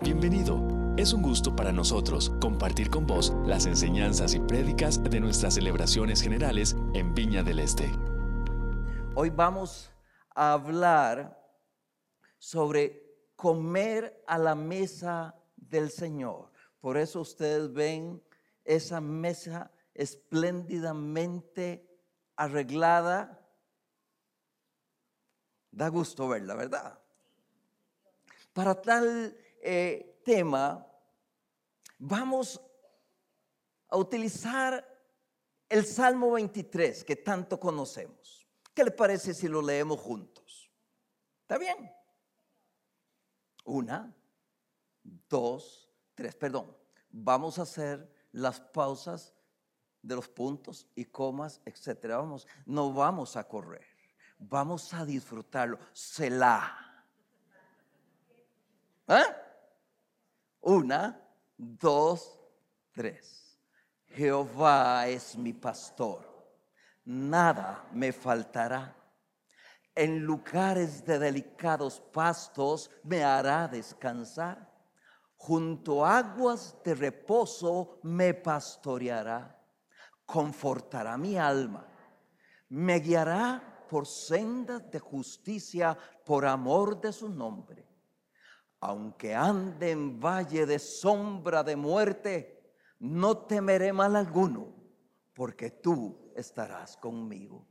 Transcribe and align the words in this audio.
Bienvenido. 0.00 0.94
Es 0.96 1.12
un 1.12 1.22
gusto 1.22 1.56
para 1.56 1.72
nosotros 1.72 2.30
compartir 2.40 2.88
con 2.88 3.04
vos 3.04 3.34
las 3.44 3.66
enseñanzas 3.66 4.32
y 4.32 4.38
prédicas 4.38 5.02
de 5.02 5.18
nuestras 5.18 5.54
celebraciones 5.54 6.22
generales 6.22 6.76
en 6.94 7.16
Viña 7.16 7.42
del 7.42 7.58
Este. 7.58 7.90
Hoy 9.16 9.30
vamos 9.30 9.90
a 10.36 10.52
hablar 10.52 11.36
sobre 12.38 13.02
comer 13.34 14.22
a 14.28 14.38
la 14.38 14.54
mesa 14.54 15.34
del 15.56 15.90
Señor. 15.90 16.52
Por 16.80 16.96
eso 16.96 17.20
ustedes 17.20 17.72
ven 17.72 18.22
esa 18.64 19.00
mesa 19.00 19.72
espléndidamente 19.94 21.84
arreglada. 22.36 23.44
Da 25.72 25.88
gusto 25.88 26.28
verla, 26.28 26.54
¿verdad? 26.54 27.00
Para 28.52 28.80
tal 28.80 29.36
eh, 29.62 30.20
tema, 30.24 30.86
vamos 31.98 32.60
a 33.88 33.96
utilizar 33.96 34.84
el 35.68 35.84
Salmo 35.84 36.32
23 36.32 37.04
que 37.04 37.16
tanto 37.16 37.58
conocemos. 37.58 38.46
¿Qué 38.74 38.84
le 38.84 38.90
parece 38.90 39.34
si 39.34 39.48
lo 39.48 39.60
leemos 39.60 39.98
juntos? 40.00 40.70
¿Está 41.42 41.58
bien? 41.58 41.90
Una, 43.64 44.14
dos, 45.28 45.90
tres, 46.14 46.34
perdón. 46.34 46.76
Vamos 47.10 47.58
a 47.58 47.62
hacer 47.62 48.10
las 48.32 48.60
pausas 48.60 49.34
de 50.02 50.14
los 50.14 50.28
puntos 50.28 50.86
y 50.94 51.06
comas, 51.06 51.60
etcétera. 51.64 52.18
Vamos, 52.18 52.46
no 52.66 52.92
vamos 52.92 53.36
a 53.36 53.44
correr. 53.44 53.86
Vamos 54.38 54.94
a 54.94 55.04
disfrutarlo. 55.04 55.78
Selah. 55.92 57.04
¿Eh? 59.08 59.47
Una, 60.60 61.20
dos, 61.56 62.38
tres. 62.92 63.58
Jehová 64.08 65.06
es 65.06 65.36
mi 65.36 65.52
pastor. 65.52 66.26
Nada 67.04 67.86
me 67.92 68.12
faltará. 68.12 68.94
En 69.94 70.20
lugares 70.20 71.04
de 71.04 71.18
delicados 71.18 72.00
pastos 72.00 72.90
me 73.04 73.22
hará 73.22 73.68
descansar. 73.68 74.68
Junto 75.36 76.04
a 76.04 76.18
aguas 76.18 76.76
de 76.84 76.94
reposo 76.94 78.00
me 78.02 78.34
pastoreará. 78.34 79.56
Confortará 80.26 81.16
mi 81.16 81.38
alma. 81.38 81.86
Me 82.68 82.98
guiará 82.98 83.86
por 83.88 84.06
sendas 84.06 84.90
de 84.90 84.98
justicia 84.98 85.96
por 86.24 86.44
amor 86.44 87.00
de 87.00 87.12
su 87.12 87.28
nombre 87.28 87.87
aunque 88.80 89.34
ande 89.34 89.90
en 89.90 90.20
valle 90.20 90.66
de 90.66 90.78
sombra 90.78 91.62
de 91.62 91.76
muerte, 91.76 92.74
no 93.00 93.38
temeré 93.38 93.92
mal 93.92 94.16
alguno, 94.16 94.74
porque 95.34 95.70
tú 95.70 96.32
estarás 96.34 96.96
conmigo. 96.96 97.66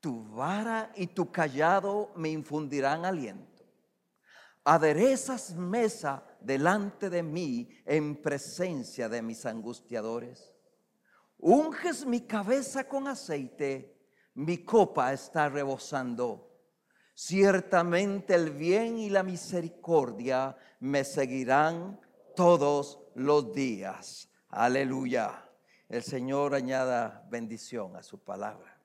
Tu 0.00 0.24
vara 0.24 0.92
y 0.96 1.08
tu 1.08 1.30
callado 1.30 2.10
me 2.16 2.28
infundirán 2.28 3.04
aliento. 3.04 3.64
Aderezas 4.64 5.54
mesa 5.54 6.24
delante 6.40 7.10
de 7.10 7.22
mí 7.22 7.68
en 7.84 8.20
presencia 8.20 9.08
de 9.08 9.22
mis 9.22 9.44
angustiadores. 9.46 10.52
Unges 11.38 12.06
mi 12.06 12.20
cabeza 12.20 12.88
con 12.88 13.08
aceite, 13.08 14.00
mi 14.34 14.64
copa 14.64 15.12
está 15.12 15.48
rebosando. 15.48 16.51
Ciertamente 17.14 18.34
el 18.34 18.50
bien 18.50 18.98
y 18.98 19.10
la 19.10 19.22
misericordia 19.22 20.56
me 20.80 21.04
seguirán 21.04 22.00
todos 22.34 23.00
los 23.14 23.52
días. 23.54 24.28
Aleluya. 24.48 25.48
El 25.88 26.02
Señor 26.02 26.54
añada 26.54 27.26
bendición 27.30 27.96
a 27.96 28.02
su 28.02 28.18
palabra. 28.18 28.80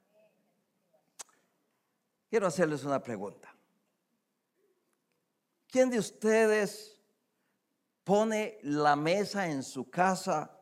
Quiero 2.30 2.48
hacerles 2.48 2.84
una 2.84 3.02
pregunta. 3.02 3.56
¿Quién 5.70 5.90
de 5.90 6.00
ustedes 6.00 7.00
pone 8.04 8.60
la 8.64 8.96
mesa 8.96 9.48
en 9.48 9.64
su 9.64 9.90
casa 9.90 10.60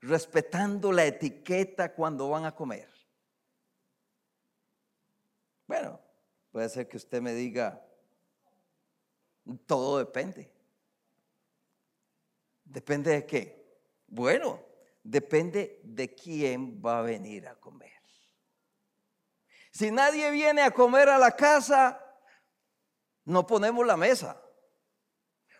respetando 0.00 0.92
la 0.92 1.04
etiqueta 1.04 1.92
cuando 1.94 2.28
van 2.28 2.44
a 2.44 2.54
comer? 2.54 2.88
Bueno, 5.66 6.00
Puede 6.58 6.70
ser 6.70 6.88
que 6.88 6.96
usted 6.96 7.22
me 7.22 7.34
diga, 7.34 7.80
todo 9.64 9.98
depende. 9.98 10.52
¿Depende 12.64 13.12
de 13.12 13.24
qué? 13.24 13.78
Bueno, 14.08 14.60
depende 15.04 15.80
de 15.84 16.12
quién 16.16 16.82
va 16.84 16.98
a 16.98 17.02
venir 17.02 17.46
a 17.46 17.54
comer. 17.54 17.92
Si 19.70 19.92
nadie 19.92 20.32
viene 20.32 20.62
a 20.62 20.72
comer 20.72 21.08
a 21.08 21.16
la 21.16 21.30
casa, 21.30 22.04
no 23.24 23.46
ponemos 23.46 23.86
la 23.86 23.96
mesa. 23.96 24.42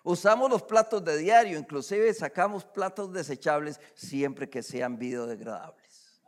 Usamos 0.03 0.51
los 0.51 0.65
platos 0.65 1.05
de 1.05 1.17
diario, 1.17 1.61
inclusive 1.61 2.13
sacamos 2.13 2.65
platos 2.65 3.13
desechables 3.13 3.81
siempre 3.95 4.51
que 4.51 4.65
sean 4.65 4.99
biodegradables. 4.99 6.21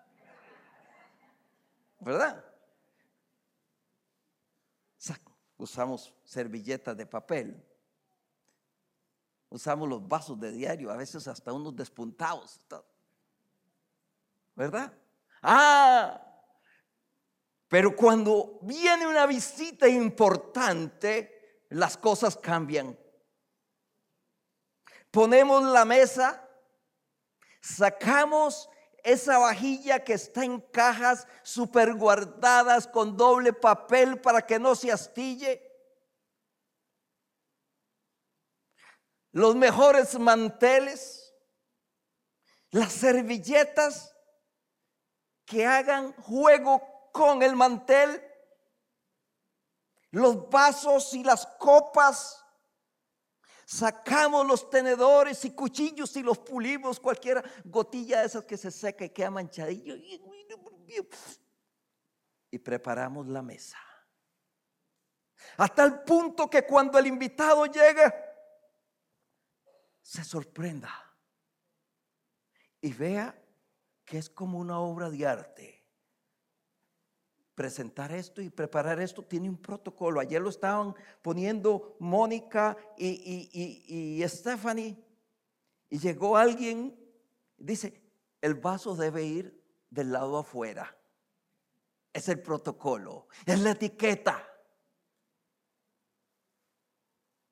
¿Verdad? 1.98 2.49
Usamos 5.60 6.14
servilletas 6.24 6.96
de 6.96 7.06
papel, 7.06 7.62
usamos 9.50 9.88
los 9.88 10.06
vasos 10.06 10.40
de 10.40 10.50
diario, 10.52 10.90
a 10.90 10.96
veces 10.96 11.28
hasta 11.28 11.52
unos 11.52 11.76
despuntados, 11.76 12.60
¿verdad? 14.54 14.92
Ah, 15.42 16.26
pero 17.68 17.94
cuando 17.94 18.58
viene 18.62 19.06
una 19.06 19.26
visita 19.26 19.86
importante, 19.86 21.64
las 21.68 21.96
cosas 21.96 22.36
cambian. 22.36 22.98
Ponemos 25.10 25.62
la 25.64 25.84
mesa, 25.84 26.48
sacamos 27.60 28.68
esa 29.04 29.38
vajilla 29.38 30.04
que 30.04 30.14
está 30.14 30.44
en 30.44 30.60
cajas 30.60 31.26
super 31.42 31.94
guardadas 31.94 32.86
con 32.86 33.16
doble 33.16 33.52
papel 33.52 34.20
para 34.20 34.46
que 34.46 34.58
no 34.58 34.74
se 34.74 34.92
astille. 34.92 35.66
Los 39.32 39.54
mejores 39.54 40.18
manteles, 40.18 41.34
las 42.70 42.92
servilletas 42.92 44.16
que 45.44 45.66
hagan 45.66 46.12
juego 46.14 47.10
con 47.12 47.42
el 47.42 47.54
mantel, 47.56 48.22
los 50.10 50.48
vasos 50.50 51.14
y 51.14 51.22
las 51.22 51.46
copas 51.58 52.39
Sacamos 53.70 54.44
los 54.44 54.68
tenedores 54.68 55.44
y 55.44 55.52
cuchillos 55.52 56.16
y 56.16 56.24
los 56.24 56.38
pulimos, 56.38 56.98
cualquier 56.98 57.40
gotilla 57.64 58.18
de 58.18 58.26
esas 58.26 58.42
que 58.42 58.56
se 58.56 58.68
seca 58.68 59.04
y 59.04 59.10
queda 59.10 59.30
manchadillo. 59.30 59.94
Y 62.50 62.58
preparamos 62.58 63.28
la 63.28 63.42
mesa. 63.42 63.78
Hasta 65.56 65.84
el 65.84 66.00
punto 66.00 66.50
que 66.50 66.66
cuando 66.66 66.98
el 66.98 67.06
invitado 67.06 67.64
llegue, 67.66 68.12
se 70.02 70.24
sorprenda 70.24 70.90
y 72.80 72.92
vea 72.92 73.40
que 74.04 74.18
es 74.18 74.28
como 74.30 74.58
una 74.58 74.80
obra 74.80 75.10
de 75.10 75.24
arte 75.24 75.79
presentar 77.60 78.10
esto 78.10 78.40
y 78.40 78.48
preparar 78.48 79.02
esto 79.02 79.22
tiene 79.22 79.46
un 79.46 79.58
protocolo. 79.58 80.18
Ayer 80.18 80.40
lo 80.40 80.48
estaban 80.48 80.94
poniendo 81.20 81.94
Mónica 81.98 82.74
y, 82.96 84.24
Stephanie. 84.26 84.96
Y 85.90 85.98
llegó 85.98 86.38
alguien, 86.38 86.98
dice, 87.58 88.02
el 88.40 88.54
vaso 88.54 88.96
debe 88.96 89.24
ir 89.24 89.62
del 89.90 90.10
lado 90.10 90.38
afuera. 90.38 90.96
Es 92.14 92.30
el 92.30 92.40
protocolo, 92.40 93.28
es 93.44 93.60
la 93.60 93.72
etiqueta. 93.72 94.42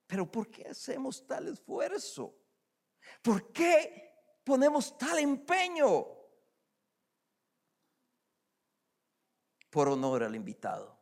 Pero 0.06 0.32
¿por 0.32 0.48
qué 0.48 0.68
hacemos 0.68 1.26
tal 1.26 1.48
esfuerzo? 1.48 2.34
¿Por 3.20 3.52
qué 3.52 4.40
ponemos 4.42 4.96
tal 4.96 5.18
empeño? 5.18 6.17
Por 9.70 9.88
honor 9.88 10.22
al 10.22 10.34
invitado. 10.34 10.98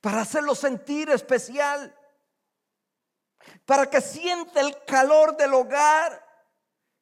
Para 0.00 0.22
hacerlo 0.22 0.54
sentir 0.54 1.10
especial. 1.10 1.94
Para 3.64 3.88
que 3.88 4.00
sienta 4.00 4.60
el 4.60 4.84
calor 4.84 5.36
del 5.36 5.54
hogar 5.54 6.24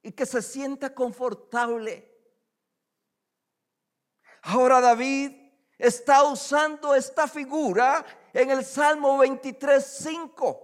y 0.03 0.13
que 0.13 0.27
se 0.27 0.43
sienta 0.43 0.95
confortable. 0.95 2.11
Ahora 4.43 4.81
David 4.81 5.33
está 5.79 6.25
usando 6.25 6.95
esta 6.95 7.27
figura 7.27 8.05
en 8.33 8.51
el 8.51 8.65
Salmo 8.65 9.19
23, 9.19 9.85
5. 9.85 10.64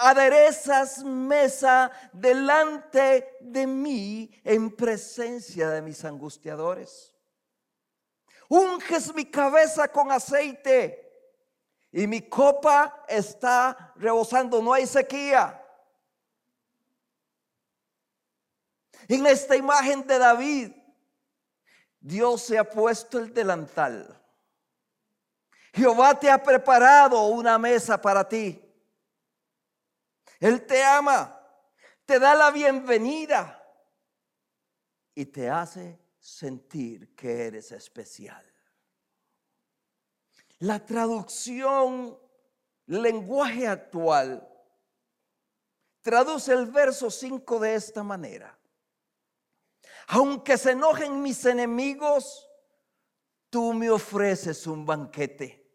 Aderezas 0.00 1.04
mesa 1.04 1.90
delante 2.12 3.36
de 3.40 3.66
mí 3.66 4.30
en 4.42 4.74
presencia 4.74 5.68
de 5.68 5.82
mis 5.82 6.04
angustiadores. 6.04 7.14
Unges 8.48 9.14
mi 9.14 9.26
cabeza 9.26 9.88
con 9.88 10.10
aceite 10.10 11.06
y 11.92 12.06
mi 12.06 12.22
copa 12.22 13.04
está 13.06 13.92
rebosando, 13.96 14.62
no 14.62 14.72
hay 14.72 14.86
sequía. 14.86 15.62
En 19.06 19.26
esta 19.26 19.54
imagen 19.54 20.06
de 20.06 20.18
David, 20.18 20.72
Dios 22.00 22.42
se 22.42 22.58
ha 22.58 22.68
puesto 22.68 23.18
el 23.18 23.34
delantal. 23.34 24.16
Jehová 25.74 26.18
te 26.18 26.30
ha 26.30 26.42
preparado 26.42 27.26
una 27.26 27.58
mesa 27.58 28.00
para 28.00 28.26
ti. 28.26 28.69
Él 30.40 30.66
te 30.66 30.82
ama, 30.82 31.38
te 32.06 32.18
da 32.18 32.34
la 32.34 32.50
bienvenida 32.50 33.62
y 35.14 35.26
te 35.26 35.50
hace 35.50 36.00
sentir 36.18 37.14
que 37.14 37.46
eres 37.46 37.70
especial. 37.72 38.42
La 40.60 40.84
traducción 40.84 42.18
lenguaje 42.86 43.68
actual 43.68 44.48
traduce 46.00 46.54
el 46.54 46.66
verso 46.66 47.10
5 47.10 47.58
de 47.60 47.74
esta 47.74 48.02
manera. 48.02 48.58
Aunque 50.08 50.56
se 50.56 50.72
enojen 50.72 51.20
mis 51.20 51.44
enemigos, 51.44 52.48
tú 53.50 53.74
me 53.74 53.90
ofreces 53.90 54.66
un 54.66 54.86
banquete 54.86 55.70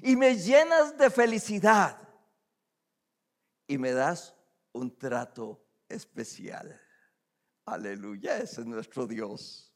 y 0.00 0.14
me 0.14 0.36
llenas 0.36 0.96
de 0.96 1.10
felicidad 1.10 2.07
y 3.68 3.78
me 3.78 3.92
das 3.92 4.34
un 4.72 4.98
trato 4.98 5.64
especial. 5.88 6.80
Aleluya, 7.66 8.38
ese 8.38 8.62
es 8.62 8.66
nuestro 8.66 9.06
Dios. 9.06 9.72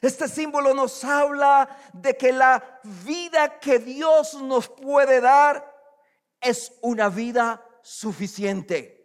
Este 0.00 0.28
símbolo 0.28 0.74
nos 0.74 1.02
habla 1.04 1.90
de 1.92 2.16
que 2.16 2.32
la 2.32 2.80
vida 3.04 3.58
que 3.60 3.78
Dios 3.78 4.34
nos 4.34 4.68
puede 4.68 5.20
dar 5.20 5.72
es 6.40 6.72
una 6.82 7.08
vida 7.08 7.64
suficiente. 7.82 8.98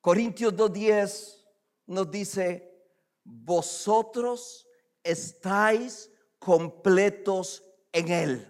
Corintios 0.00 0.54
2.10 0.54 1.44
nos 1.86 2.10
dice, 2.10 2.70
vosotros 3.24 4.66
estáis 5.02 6.10
completos 6.38 7.64
en 7.92 8.08
Él. 8.08 8.49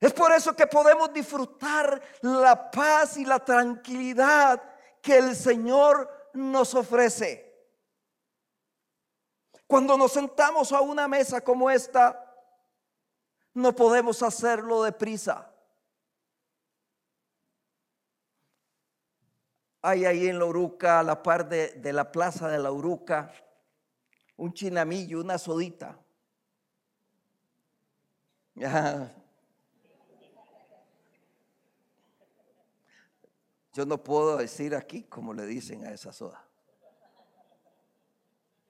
Es 0.00 0.14
por 0.14 0.32
eso 0.32 0.56
que 0.56 0.66
podemos 0.66 1.12
disfrutar 1.12 2.00
la 2.22 2.70
paz 2.70 3.18
y 3.18 3.26
la 3.26 3.44
tranquilidad 3.44 4.62
que 5.02 5.18
el 5.18 5.36
Señor 5.36 6.30
nos 6.32 6.74
ofrece. 6.74 7.46
Cuando 9.66 9.98
nos 9.98 10.12
sentamos 10.12 10.72
a 10.72 10.80
una 10.80 11.06
mesa 11.06 11.42
como 11.42 11.70
esta, 11.70 12.26
no 13.52 13.76
podemos 13.76 14.22
hacerlo 14.22 14.82
deprisa. 14.82 15.52
Hay 19.82 20.06
ahí 20.06 20.28
en 20.28 20.38
la 20.38 20.46
Uruca, 20.46 21.00
a 21.00 21.02
la 21.02 21.22
par 21.22 21.46
de, 21.46 21.92
la 21.92 22.10
plaza 22.10 22.48
de 22.48 22.58
la 22.58 22.72
Uruca, 22.72 23.32
un 24.36 24.54
chinamillo, 24.54 25.20
una 25.20 25.36
sodita. 25.36 25.98
Yo 33.72 33.86
no 33.86 34.02
puedo 34.02 34.36
decir 34.36 34.74
aquí 34.74 35.04
como 35.04 35.32
le 35.32 35.46
dicen 35.46 35.86
a 35.86 35.92
esa 35.92 36.12
soda. 36.12 36.44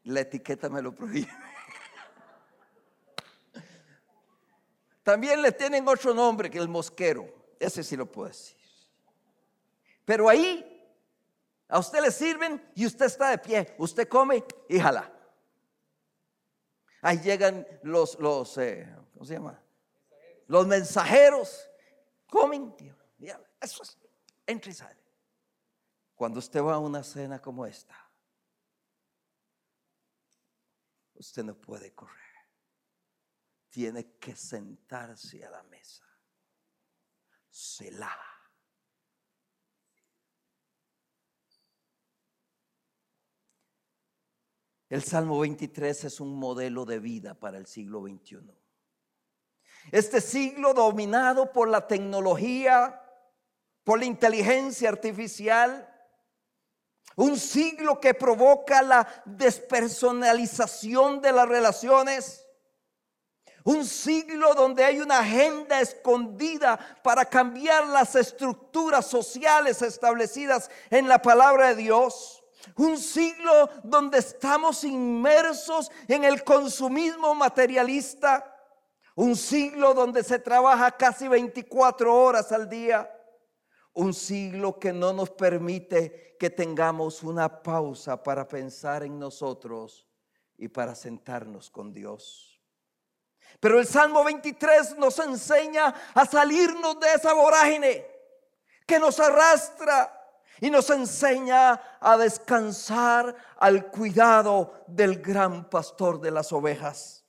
La 0.04 0.20
etiqueta 0.20 0.68
me 0.68 0.82
lo 0.82 0.94
prohíbe. 0.94 1.30
También 5.02 5.40
le 5.40 5.52
tienen 5.52 5.86
otro 5.88 6.12
nombre 6.12 6.50
que 6.50 6.58
el 6.58 6.68
mosquero. 6.68 7.32
Ese 7.58 7.82
sí 7.82 7.96
lo 7.96 8.10
puedo 8.10 8.28
decir. 8.28 8.56
Pero 10.04 10.28
ahí 10.28 10.66
a 11.68 11.78
usted 11.78 12.02
le 12.02 12.10
sirven 12.10 12.62
y 12.74 12.84
usted 12.84 13.06
está 13.06 13.30
de 13.30 13.38
pie. 13.38 13.74
Usted 13.78 14.08
come 14.08 14.44
y 14.68 14.78
jala. 14.78 15.10
Ahí 17.02 17.18
llegan 17.20 17.66
los, 17.82 18.18
los 18.18 18.58
eh, 18.58 18.94
¿cómo 19.14 19.24
se 19.24 19.34
llama? 19.34 19.58
Los 20.46 20.66
mensajeros. 20.66 21.66
Comen. 22.28 22.74
Eso 23.60 23.82
es 23.82 23.99
entra 24.50 24.70
y 24.70 24.74
sale. 24.74 25.00
Cuando 26.14 26.38
usted 26.38 26.62
va 26.62 26.74
a 26.74 26.78
una 26.78 27.02
cena 27.02 27.40
como 27.40 27.64
esta, 27.64 27.96
usted 31.14 31.44
no 31.44 31.54
puede 31.54 31.94
correr. 31.94 32.16
Tiene 33.70 34.18
que 34.18 34.34
sentarse 34.36 35.44
a 35.44 35.50
la 35.50 35.62
mesa. 35.62 36.04
Selah. 37.48 38.30
El 44.90 45.04
Salmo 45.04 45.38
23 45.38 46.04
es 46.04 46.20
un 46.20 46.36
modelo 46.36 46.84
de 46.84 46.98
vida 46.98 47.34
para 47.34 47.58
el 47.58 47.66
siglo 47.66 48.02
XXI. 48.02 48.40
Este 49.92 50.20
siglo 50.20 50.74
dominado 50.74 51.52
por 51.52 51.68
la 51.68 51.86
tecnología, 51.86 52.99
la 53.98 54.04
inteligencia 54.04 54.88
artificial. 54.88 55.86
Un 57.16 57.36
siglo 57.38 58.00
que 58.00 58.14
provoca 58.14 58.82
la 58.82 59.06
despersonalización 59.24 61.20
de 61.20 61.32
las 61.32 61.48
relaciones. 61.48 62.46
Un 63.64 63.84
siglo 63.84 64.54
donde 64.54 64.84
hay 64.84 65.00
una 65.00 65.18
agenda 65.18 65.80
escondida 65.80 66.78
para 67.02 67.26
cambiar 67.26 67.86
las 67.88 68.14
estructuras 68.14 69.06
sociales 69.06 69.82
establecidas 69.82 70.70
en 70.88 71.08
la 71.08 71.20
palabra 71.20 71.68
de 71.68 71.76
Dios. 71.76 72.42
Un 72.76 72.96
siglo 72.96 73.68
donde 73.82 74.18
estamos 74.18 74.84
inmersos 74.84 75.90
en 76.08 76.24
el 76.24 76.42
consumismo 76.42 77.34
materialista. 77.34 78.56
Un 79.14 79.36
siglo 79.36 79.92
donde 79.92 80.24
se 80.24 80.38
trabaja 80.38 80.92
casi 80.92 81.28
24 81.28 82.14
horas 82.14 82.52
al 82.52 82.68
día 82.68 83.10
un 83.94 84.14
siglo 84.14 84.78
que 84.78 84.92
no 84.92 85.12
nos 85.12 85.30
permite 85.30 86.36
que 86.38 86.50
tengamos 86.50 87.22
una 87.22 87.62
pausa 87.62 88.22
para 88.22 88.46
pensar 88.46 89.02
en 89.02 89.18
nosotros 89.18 90.06
y 90.56 90.68
para 90.68 90.94
sentarnos 90.94 91.70
con 91.70 91.92
Dios. 91.92 92.60
Pero 93.58 93.78
el 93.78 93.86
Salmo 93.86 94.24
23 94.24 94.96
nos 94.96 95.18
enseña 95.18 95.94
a 96.14 96.24
salirnos 96.24 96.98
de 97.00 97.12
esa 97.14 97.32
vorágine 97.34 98.06
que 98.86 98.98
nos 98.98 99.18
arrastra 99.18 100.16
y 100.60 100.70
nos 100.70 100.90
enseña 100.90 101.80
a 102.00 102.16
descansar 102.16 103.34
al 103.56 103.90
cuidado 103.90 104.84
del 104.86 105.20
gran 105.20 105.68
pastor 105.68 106.20
de 106.20 106.30
las 106.30 106.52
ovejas. 106.52 107.24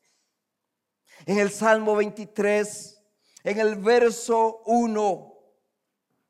En 1.25 1.37
el 1.37 1.51
Salmo 1.51 1.95
23, 1.95 3.01
en 3.43 3.59
el 3.59 3.75
verso 3.75 4.63
1, 4.65 5.30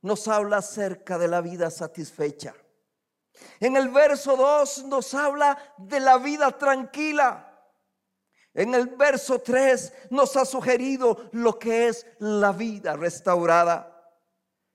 nos 0.01 0.27
habla 0.27 0.57
acerca 0.57 1.17
de 1.17 1.27
la 1.27 1.41
vida 1.41 1.69
satisfecha. 1.69 2.55
En 3.59 3.75
el 3.75 3.89
verso 3.89 4.35
2 4.35 4.85
nos 4.85 5.13
habla 5.13 5.57
de 5.77 5.99
la 5.99 6.17
vida 6.17 6.57
tranquila. 6.57 7.47
En 8.53 8.73
el 8.75 8.87
verso 8.87 9.39
3 9.39 10.09
nos 10.09 10.35
ha 10.35 10.45
sugerido 10.45 11.29
lo 11.31 11.57
que 11.57 11.87
es 11.87 12.05
la 12.19 12.51
vida 12.51 12.95
restaurada. 12.95 13.87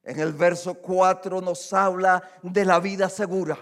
En 0.02 0.20
el 0.20 0.32
verso 0.32 0.74
4 0.74 1.40
nos 1.40 1.72
habla 1.72 2.22
de 2.42 2.64
la 2.64 2.80
vida 2.80 3.08
segura. 3.08 3.58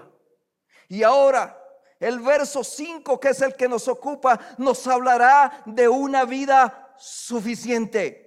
Y 0.88 1.02
ahora 1.02 1.60
el 1.98 2.20
verso 2.20 2.62
5, 2.62 3.18
que 3.18 3.30
es 3.30 3.40
el 3.40 3.54
que 3.54 3.68
nos 3.68 3.88
ocupa, 3.88 4.38
nos 4.58 4.86
hablará 4.86 5.62
de 5.64 5.88
una 5.88 6.24
vida 6.24 6.94
suficiente. 6.98 8.20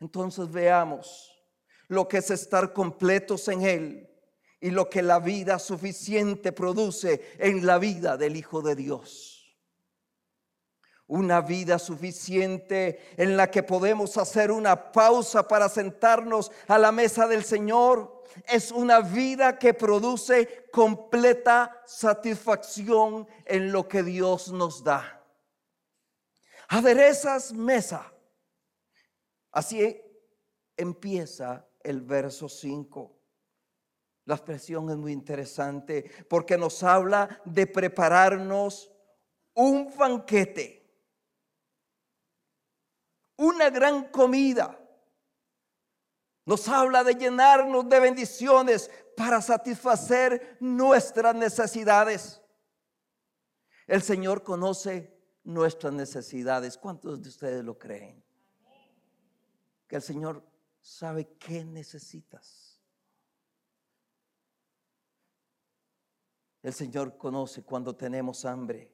Entonces 0.00 0.50
veamos 0.50 1.33
lo 1.88 2.08
que 2.08 2.18
es 2.18 2.30
estar 2.30 2.72
completos 2.72 3.48
en 3.48 3.62
Él 3.62 4.10
y 4.60 4.70
lo 4.70 4.88
que 4.88 5.02
la 5.02 5.18
vida 5.18 5.58
suficiente 5.58 6.52
produce 6.52 7.34
en 7.38 7.66
la 7.66 7.78
vida 7.78 8.16
del 8.16 8.36
Hijo 8.36 8.62
de 8.62 8.74
Dios. 8.74 9.30
Una 11.06 11.42
vida 11.42 11.78
suficiente 11.78 13.12
en 13.16 13.36
la 13.36 13.50
que 13.50 13.62
podemos 13.62 14.16
hacer 14.16 14.50
una 14.50 14.90
pausa 14.90 15.46
para 15.46 15.68
sentarnos 15.68 16.50
a 16.66 16.78
la 16.78 16.92
mesa 16.92 17.26
del 17.26 17.44
Señor. 17.44 18.24
Es 18.48 18.72
una 18.72 19.00
vida 19.00 19.58
que 19.58 19.74
produce 19.74 20.66
completa 20.72 21.82
satisfacción 21.84 23.28
en 23.44 23.70
lo 23.70 23.86
que 23.86 24.02
Dios 24.02 24.50
nos 24.50 24.82
da. 24.82 25.22
Aderezas 26.68 27.52
mesa 27.52 28.14
Así 29.54 30.02
empieza 30.76 31.64
el 31.84 32.00
verso 32.00 32.48
5. 32.48 33.20
La 34.24 34.34
expresión 34.34 34.90
es 34.90 34.96
muy 34.96 35.12
interesante 35.12 36.10
porque 36.28 36.56
nos 36.56 36.82
habla 36.82 37.40
de 37.44 37.66
prepararnos 37.66 38.90
un 39.54 39.94
banquete, 39.96 40.82
una 43.36 43.70
gran 43.70 44.08
comida. 44.08 44.80
Nos 46.46 46.68
habla 46.68 47.04
de 47.04 47.14
llenarnos 47.14 47.88
de 47.88 48.00
bendiciones 48.00 48.90
para 49.16 49.40
satisfacer 49.40 50.56
nuestras 50.60 51.34
necesidades. 51.34 52.42
El 53.86 54.02
Señor 54.02 54.42
conoce 54.42 55.14
nuestras 55.44 55.92
necesidades. 55.92 56.78
¿Cuántos 56.78 57.22
de 57.22 57.28
ustedes 57.28 57.64
lo 57.64 57.78
creen? 57.78 58.24
Que 59.86 59.96
el 59.96 60.02
Señor 60.02 60.42
sabe 60.84 61.36
qué 61.38 61.64
necesitas. 61.64 62.78
El 66.62 66.74
Señor 66.74 67.16
conoce 67.16 67.62
cuando 67.62 67.96
tenemos 67.96 68.44
hambre. 68.44 68.92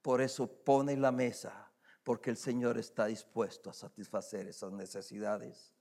Por 0.00 0.22
eso 0.22 0.46
pone 0.46 0.96
la 0.96 1.12
mesa, 1.12 1.70
porque 2.02 2.30
el 2.30 2.36
Señor 2.36 2.78
está 2.78 3.06
dispuesto 3.06 3.68
a 3.68 3.74
satisfacer 3.74 4.48
esas 4.48 4.72
necesidades. 4.72 5.74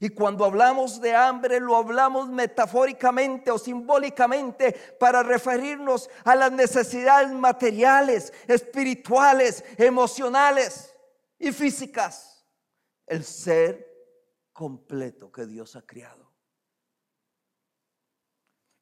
Y 0.00 0.08
cuando 0.08 0.44
hablamos 0.44 1.00
de 1.00 1.14
hambre, 1.14 1.60
lo 1.60 1.76
hablamos 1.76 2.28
metafóricamente 2.28 3.50
o 3.52 3.58
simbólicamente 3.58 4.72
para 4.98 5.22
referirnos 5.22 6.10
a 6.24 6.34
las 6.34 6.50
necesidades 6.50 7.30
materiales, 7.30 8.32
espirituales, 8.48 9.62
emocionales 9.76 10.92
y 11.38 11.52
físicas. 11.52 12.44
El 13.06 13.22
ser 13.22 13.95
completo 14.56 15.30
que 15.30 15.44
Dios 15.44 15.76
ha 15.76 15.82
creado. 15.82 16.32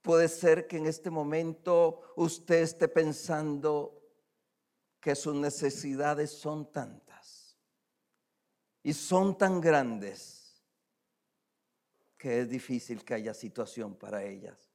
Puede 0.02 0.28
ser 0.28 0.68
que 0.68 0.76
en 0.76 0.86
este 0.86 1.10
momento 1.10 2.12
usted 2.14 2.62
esté 2.62 2.86
pensando 2.86 4.00
que 5.00 5.16
sus 5.16 5.34
necesidades 5.34 6.30
son 6.30 6.70
tantas 6.70 7.58
y 8.84 8.92
son 8.92 9.36
tan 9.36 9.60
grandes 9.60 10.62
que 12.16 12.42
es 12.42 12.48
difícil 12.48 13.04
que 13.04 13.14
haya 13.14 13.34
situación 13.34 13.96
para 13.96 14.22
ellas. 14.22 14.70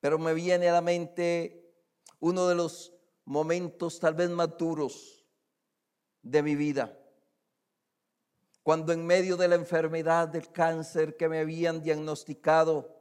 Pero 0.00 0.18
me 0.18 0.34
viene 0.34 0.68
a 0.68 0.74
la 0.74 0.82
mente 0.82 1.74
uno 2.20 2.46
de 2.46 2.56
los 2.56 2.92
momentos 3.24 3.98
tal 3.98 4.12
vez 4.12 4.28
más 4.28 4.54
duros 4.58 5.24
de 6.20 6.42
mi 6.42 6.56
vida 6.56 7.01
cuando 8.62 8.92
en 8.92 9.04
medio 9.04 9.36
de 9.36 9.48
la 9.48 9.56
enfermedad 9.56 10.28
del 10.28 10.52
cáncer 10.52 11.16
que 11.16 11.28
me 11.28 11.40
habían 11.40 11.82
diagnosticado, 11.82 13.00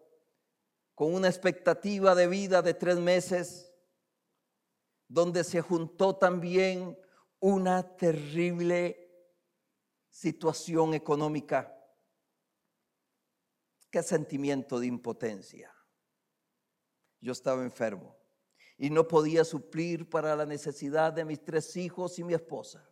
con 0.96 1.14
una 1.14 1.28
expectativa 1.28 2.16
de 2.16 2.28
vida 2.28 2.62
de 2.62 2.74
tres 2.74 2.98
meses, 2.98 3.74
donde 5.08 5.44
se 5.44 5.62
juntó 5.62 6.16
también 6.16 6.98
una 7.40 7.96
terrible 7.96 9.10
situación 10.10 10.94
económica. 10.94 11.76
Qué 13.90 14.02
sentimiento 14.04 14.80
de 14.80 14.88
impotencia. 14.88 15.74
Yo 17.20 17.34
estaba 17.34 17.64
enfermo 17.64 18.18
y 18.78 18.90
no 18.90 19.08
podía 19.08 19.44
suplir 19.44 20.10
para 20.10 20.36
la 20.36 20.46
necesidad 20.46 21.14
de 21.14 21.26
mis 21.26 21.44
tres 21.44 21.76
hijos 21.78 22.18
y 22.18 22.24
mi 22.24 22.34
esposa 22.34 22.91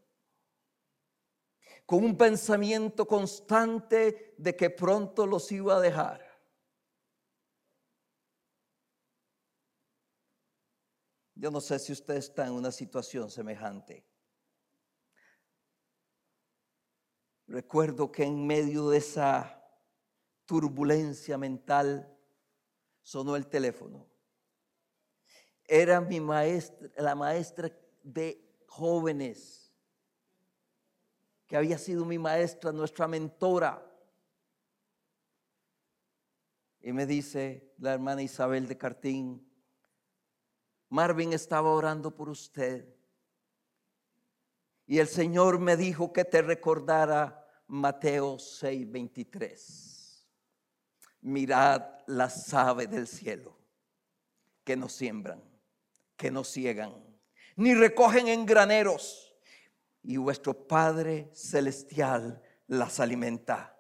con 1.90 2.04
un 2.04 2.16
pensamiento 2.16 3.08
constante 3.08 4.36
de 4.38 4.56
que 4.56 4.70
pronto 4.70 5.26
los 5.26 5.52
iba 5.52 5.76
a 5.76 5.80
dejar. 5.80 6.24
Yo 11.34 11.50
no 11.50 11.60
sé 11.60 11.80
si 11.80 11.92
usted 11.92 12.18
está 12.18 12.46
en 12.46 12.54
una 12.54 12.72
situación 12.72 13.32
semejante. 13.32 14.06
Recuerdo 17.48 18.12
que 18.12 18.24
en 18.24 18.46
medio 18.46 18.90
de 18.90 19.00
esa 19.00 19.60
turbulencia 20.46 21.40
mental 21.40 22.16
sonó 23.02 23.36
el 23.36 23.48
teléfono. 23.48 24.08
Era 25.64 26.02
mi 26.02 26.20
maestra, 26.20 26.88
la 26.98 27.16
maestra 27.16 27.76
de 28.04 28.64
jóvenes 28.68 29.59
que 31.50 31.58
había 31.58 31.80
sido 31.80 32.06
mi 32.06 32.20
maestra, 32.20 32.72
nuestra 32.72 33.08
mentora. 33.08 33.84
Y 36.80 36.94
me 36.94 37.08
dice 37.08 37.74
la 37.80 37.94
hermana 37.94 38.22
Isabel 38.22 38.68
de 38.68 38.78
Cartín, 38.78 39.52
Marvin 40.90 41.34
estaba 41.34 41.72
orando 41.72 42.16
por 42.16 42.30
usted. 42.30 42.88
Y 44.86 45.00
el 45.00 45.08
Señor 45.08 45.58
me 45.60 45.76
dijo 45.76 46.14
que 46.14 46.24
te 46.24 46.44
recordara 46.44 47.48
Mateo 47.66 48.38
6:23. 48.38 50.28
Mirad 51.22 51.84
las 52.06 52.54
aves 52.54 52.92
del 52.92 53.08
cielo, 53.08 53.58
que 54.64 54.78
no 54.78 54.88
siembran, 54.88 55.42
que 56.16 56.30
no 56.30 56.44
ciegan, 56.44 56.94
ni 57.56 57.74
recogen 57.74 58.28
en 58.28 58.46
graneros 58.46 59.29
y 60.04 60.18
vuestro 60.18 60.68
Padre 60.68 61.30
Celestial 61.34 62.42
las 62.68 63.00
alimenta. 63.00 63.78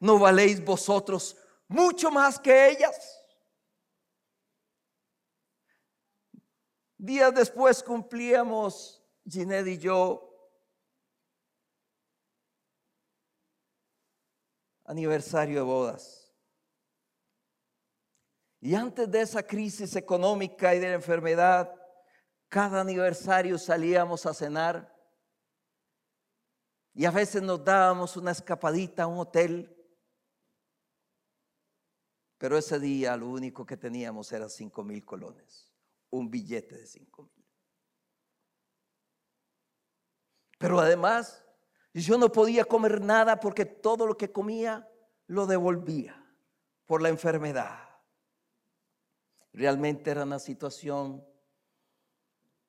¿No 0.00 0.18
valéis 0.18 0.64
vosotros 0.64 1.36
mucho 1.68 2.10
más 2.10 2.38
que 2.38 2.70
ellas? 2.70 3.22
Días 6.98 7.34
después 7.34 7.82
cumplíamos, 7.82 9.02
Ginette 9.24 9.68
y 9.68 9.78
yo, 9.78 10.28
aniversario 14.84 15.56
de 15.56 15.62
bodas. 15.62 16.32
Y 18.60 18.74
antes 18.76 19.10
de 19.10 19.22
esa 19.22 19.42
crisis 19.42 19.96
económica 19.96 20.74
y 20.74 20.78
de 20.78 20.88
la 20.88 20.94
enfermedad, 20.94 21.74
cada 22.48 22.82
aniversario 22.82 23.58
salíamos 23.58 24.24
a 24.26 24.34
cenar 24.34 24.91
y 26.94 27.04
a 27.04 27.10
veces 27.10 27.42
nos 27.42 27.64
dábamos 27.64 28.16
una 28.16 28.32
escapadita 28.32 29.04
a 29.04 29.06
un 29.06 29.18
hotel. 29.18 29.76
Pero 32.38 32.58
ese 32.58 32.78
día 32.78 33.16
lo 33.16 33.28
único 33.28 33.64
que 33.64 33.76
teníamos 33.76 34.30
era 34.32 34.48
cinco 34.48 34.82
mil 34.82 35.04
colones, 35.04 35.72
un 36.10 36.30
billete 36.30 36.76
de 36.76 36.86
cinco 36.86 37.22
mil. 37.22 37.46
Pero 40.58 40.78
además, 40.80 41.44
yo 41.94 42.18
no 42.18 42.30
podía 42.30 42.64
comer 42.64 43.00
nada 43.00 43.40
porque 43.40 43.64
todo 43.64 44.06
lo 44.06 44.16
que 44.16 44.30
comía 44.30 44.88
lo 45.26 45.46
devolvía 45.46 46.24
por 46.86 47.00
la 47.00 47.08
enfermedad. 47.08 47.88
Realmente 49.52 50.10
era 50.10 50.24
una 50.24 50.38
situación 50.38 51.26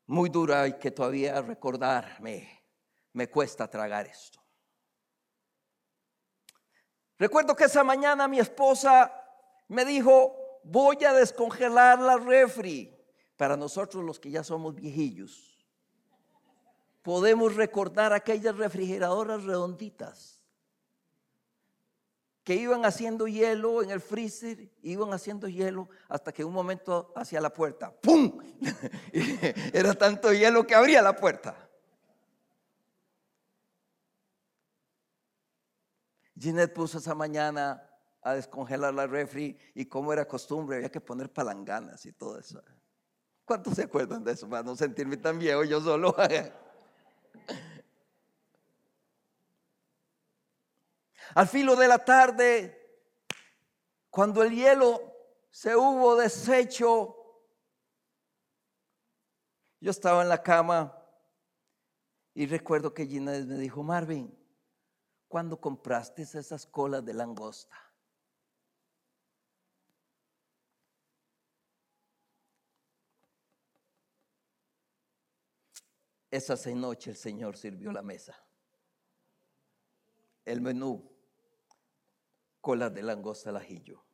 muy 0.06 0.30
dura 0.30 0.68
y 0.68 0.78
que 0.78 0.92
todavía 0.92 1.42
recordarme 1.42 2.63
me 3.14 3.30
cuesta 3.30 3.70
tragar 3.70 4.08
esto. 4.08 4.40
Recuerdo 7.18 7.56
que 7.56 7.66
esa 7.66 7.84
mañana 7.84 8.28
mi 8.28 8.40
esposa 8.40 9.14
me 9.68 9.86
dijo, 9.86 10.60
voy 10.64 11.04
a 11.06 11.14
descongelar 11.14 12.00
la 12.00 12.18
refri. 12.18 12.90
Para 13.38 13.58
nosotros 13.58 14.04
los 14.04 14.20
que 14.20 14.30
ya 14.30 14.44
somos 14.44 14.76
viejillos, 14.76 15.66
podemos 17.02 17.56
recordar 17.56 18.14
aquellas 18.14 18.56
refrigeradoras 18.56 19.44
redonditas 19.44 20.44
que 22.44 22.56
iban 22.56 22.86
haciendo 22.86 23.28
hielo 23.28 23.82
en 23.82 23.90
el 23.90 24.02
freezer, 24.02 24.70
iban 24.82 25.14
haciendo 25.14 25.48
hielo 25.48 25.90
hasta 26.10 26.32
que 26.32 26.44
un 26.44 26.54
momento 26.54 27.12
hacia 27.16 27.40
la 27.40 27.54
puerta, 27.54 27.92
¡pum! 27.92 28.38
Era 29.74 29.94
tanto 29.94 30.34
hielo 30.34 30.68
que 30.68 30.76
abría 30.76 31.02
la 31.02 31.16
puerta. 31.16 31.63
Ginette 36.38 36.74
puso 36.74 36.98
esa 36.98 37.14
mañana 37.16 37.90
a 38.22 38.34
descongelar 38.34 38.94
la 38.94 39.08
refri 39.08 39.58
y 39.76 39.86
como 39.86 40.14
era 40.14 40.28
costumbre 40.28 40.78
había 40.78 40.92
que 40.92 41.02
poner 41.02 41.32
palanganas 41.32 42.06
y 42.06 42.14
todo 42.14 42.40
eso. 42.40 42.64
¿Cuántos 43.46 43.76
se 43.76 43.84
acuerdan 43.84 44.24
de 44.24 44.32
eso? 44.32 44.50
Para 44.50 44.64
no 44.64 44.76
sentirme 44.76 45.18
tan 45.18 45.38
viejo 45.38 45.64
yo 45.64 45.82
solo. 45.82 46.16
Al 51.36 51.48
filo 51.48 51.76
de 51.76 51.88
la 51.88 51.98
tarde, 52.00 52.80
cuando 54.10 54.42
el 54.44 54.52
hielo 54.52 55.02
se 55.50 55.76
hubo 55.76 56.16
deshecho, 56.16 57.18
yo 59.82 59.92
estaba 59.92 60.22
en 60.22 60.30
la 60.30 60.42
cama 60.42 60.98
y 62.34 62.46
recuerdo 62.46 62.94
que 62.94 63.06
Ginette 63.06 63.46
me 63.46 63.58
dijo, 63.58 63.84
Marvin, 63.84 64.34
¿Cuándo 65.34 65.60
compraste 65.60 66.22
esas 66.22 66.68
colas 66.68 67.04
de 67.04 67.12
langosta? 67.12 67.76
Esa 76.30 76.56
noche 76.76 77.10
el 77.10 77.18
Señor 77.18 77.58
sirvió 77.58 77.92
la 77.92 78.04
mesa. 78.04 78.36
El 80.46 80.62
menú, 80.62 81.12
colas 82.62 82.94
de 82.94 83.02
langosta 83.02 83.50
al 83.50 83.58
ajillo. 83.58 84.06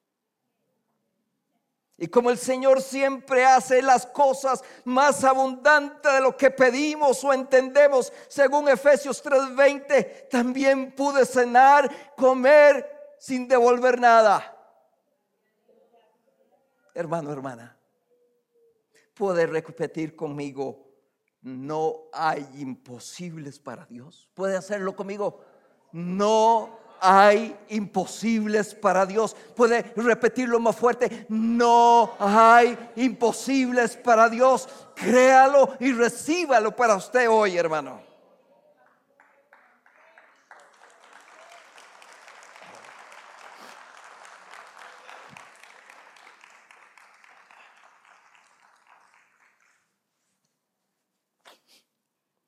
Y 2.01 2.07
como 2.07 2.29
el 2.29 2.37
Señor 2.37 2.81
siempre 2.81 3.45
hace 3.45 3.81
las 3.81 4.05
cosas 4.05 4.63
más 4.85 5.25
abundantes 5.25 6.13
de 6.13 6.21
lo 6.21 6.37
que 6.37 6.49
pedimos 6.49 7.21
o 7.25 7.33
entendemos, 7.33 8.13
según 8.29 8.69
Efesios 8.69 9.21
3:20, 9.21 10.29
también 10.29 10.93
pude 10.95 11.25
cenar, 11.25 12.15
comer 12.15 13.15
sin 13.19 13.49
devolver 13.49 13.99
nada. 13.99 14.55
Hermano, 16.93 17.33
hermana, 17.33 17.77
puede 19.13 19.45
repetir 19.45 20.15
conmigo, 20.15 20.87
no 21.41 22.05
hay 22.13 22.47
imposibles 22.59 23.59
para 23.59 23.85
Dios. 23.85 24.29
¿Puede 24.33 24.55
hacerlo 24.55 24.95
conmigo? 24.95 25.41
No 25.91 26.78
hay 27.01 27.55
imposibles 27.69 28.75
para 28.75 29.05
Dios. 29.05 29.35
Puede 29.55 29.93
repetirlo 29.95 30.59
más 30.59 30.75
fuerte. 30.75 31.25
No 31.29 32.13
hay 32.19 32.77
imposibles 32.95 33.97
para 33.97 34.29
Dios. 34.29 34.67
Créalo 34.95 35.75
y 35.79 35.91
recíbalo 35.93 36.75
para 36.75 36.95
usted 36.95 37.29
hoy, 37.29 37.57
hermano. 37.57 38.09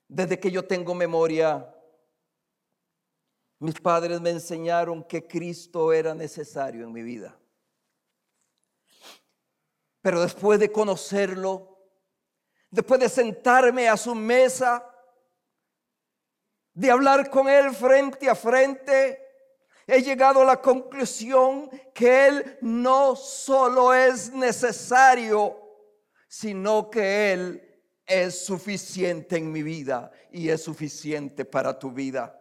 Desde 0.07 0.37
que 0.37 0.51
yo 0.51 0.65
tengo 0.65 0.93
memoria, 0.93 1.73
mis 3.61 3.79
padres 3.79 4.19
me 4.19 4.31
enseñaron 4.31 5.03
que 5.03 5.27
Cristo 5.27 5.93
era 5.93 6.15
necesario 6.15 6.83
en 6.83 6.91
mi 6.91 7.03
vida. 7.03 7.37
Pero 10.01 10.19
después 10.19 10.59
de 10.59 10.71
conocerlo, 10.71 11.77
después 12.71 12.99
de 12.99 13.07
sentarme 13.07 13.87
a 13.87 13.97
su 13.97 14.15
mesa, 14.15 14.83
de 16.73 16.89
hablar 16.89 17.29
con 17.29 17.47
Él 17.47 17.71
frente 17.75 18.27
a 18.27 18.33
frente, 18.33 19.21
he 19.85 20.01
llegado 20.01 20.41
a 20.41 20.45
la 20.45 20.59
conclusión 20.59 21.69
que 21.93 22.29
Él 22.29 22.57
no 22.61 23.15
solo 23.15 23.93
es 23.93 24.31
necesario, 24.31 25.55
sino 26.27 26.89
que 26.89 27.31
Él 27.31 27.83
es 28.07 28.43
suficiente 28.43 29.37
en 29.37 29.51
mi 29.51 29.61
vida 29.61 30.11
y 30.31 30.49
es 30.49 30.63
suficiente 30.63 31.45
para 31.45 31.77
tu 31.77 31.91
vida. 31.91 32.40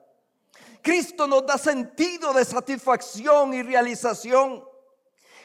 Cristo 0.83 1.27
nos 1.27 1.47
da 1.47 1.59
sentido 1.59 2.33
de 2.33 2.45
satisfacción 2.45 3.55
y 3.55 3.63
realización. 3.63 4.65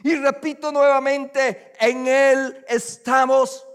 Y 0.04 0.16
repito 0.16 0.72
nuevamente, 0.72 1.74
en 1.80 2.08
Él 2.08 2.66
estamos 2.68 3.66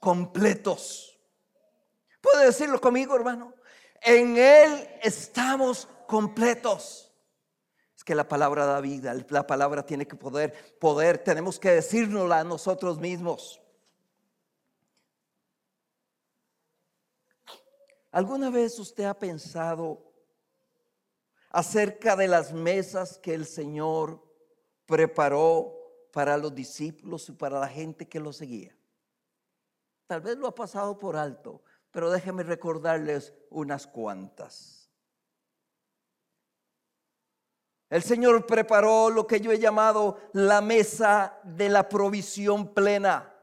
completos. 0.00 1.18
¿Puede 2.20 2.46
decirlo 2.46 2.80
conmigo, 2.80 3.14
hermano? 3.14 3.54
En 4.02 4.36
Él 4.36 4.88
estamos 5.02 5.88
completos. 6.06 7.12
Es 7.96 8.04
que 8.04 8.14
la 8.14 8.28
palabra 8.28 8.66
da 8.66 8.80
vida, 8.80 9.14
la 9.30 9.46
palabra 9.46 9.84
tiene 9.84 10.06
que 10.06 10.16
poder, 10.16 10.78
poder, 10.78 11.18
tenemos 11.18 11.58
que 11.58 11.70
decírnosla 11.70 12.40
a 12.40 12.44
nosotros 12.44 12.98
mismos. 12.98 13.60
¿Alguna 18.12 18.50
vez 18.50 18.78
usted 18.78 19.04
ha 19.04 19.14
pensado 19.14 20.05
acerca 21.56 22.16
de 22.16 22.28
las 22.28 22.52
mesas 22.52 23.16
que 23.16 23.32
el 23.32 23.46
Señor 23.46 24.22
preparó 24.84 25.72
para 26.12 26.36
los 26.36 26.54
discípulos 26.54 27.30
y 27.30 27.32
para 27.32 27.58
la 27.58 27.66
gente 27.66 28.06
que 28.06 28.20
lo 28.20 28.34
seguía. 28.34 28.76
Tal 30.06 30.20
vez 30.20 30.36
lo 30.36 30.48
ha 30.48 30.54
pasado 30.54 30.98
por 30.98 31.16
alto, 31.16 31.62
pero 31.90 32.10
déjenme 32.10 32.42
recordarles 32.42 33.32
unas 33.48 33.86
cuantas. 33.86 34.90
El 37.88 38.02
Señor 38.02 38.44
preparó 38.44 39.08
lo 39.08 39.26
que 39.26 39.40
yo 39.40 39.50
he 39.50 39.58
llamado 39.58 40.18
la 40.34 40.60
mesa 40.60 41.40
de 41.42 41.70
la 41.70 41.88
provisión 41.88 42.74
plena. 42.74 43.34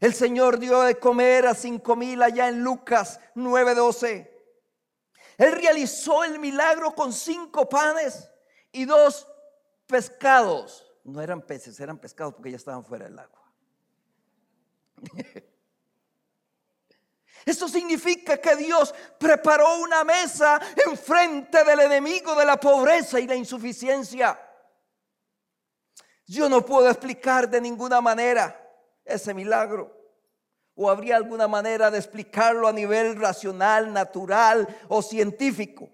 El 0.00 0.12
Señor 0.12 0.58
dio 0.58 0.80
de 0.80 0.98
comer 0.98 1.46
a 1.46 1.54
cinco 1.54 1.94
mil 1.94 2.20
allá 2.20 2.48
en 2.48 2.64
Lucas 2.64 3.20
9:12. 3.36 4.39
Él 5.40 5.52
realizó 5.52 6.22
el 6.22 6.38
milagro 6.38 6.94
con 6.94 7.14
cinco 7.14 7.66
panes 7.66 8.30
y 8.70 8.84
dos 8.84 9.26
pescados. 9.86 10.86
No 11.02 11.22
eran 11.22 11.40
peces, 11.40 11.80
eran 11.80 11.96
pescados 11.96 12.34
porque 12.34 12.50
ya 12.50 12.58
estaban 12.58 12.84
fuera 12.84 13.06
del 13.06 13.18
agua. 13.18 13.40
Esto 17.46 17.68
significa 17.68 18.36
que 18.36 18.54
Dios 18.54 18.94
preparó 19.18 19.78
una 19.78 20.04
mesa 20.04 20.60
enfrente 20.86 21.64
del 21.64 21.80
enemigo 21.80 22.34
de 22.34 22.44
la 22.44 22.60
pobreza 22.60 23.18
y 23.18 23.26
la 23.26 23.34
insuficiencia. 23.34 24.38
Yo 26.26 26.50
no 26.50 26.62
puedo 26.62 26.90
explicar 26.90 27.48
de 27.48 27.62
ninguna 27.62 28.02
manera 28.02 28.60
ese 29.06 29.32
milagro. 29.32 29.99
¿O 30.82 30.88
habría 30.88 31.16
alguna 31.16 31.46
manera 31.46 31.90
de 31.90 31.98
explicarlo 31.98 32.66
a 32.66 32.72
nivel 32.72 33.14
racional, 33.16 33.92
natural 33.92 34.66
o 34.88 35.02
científico? 35.02 35.90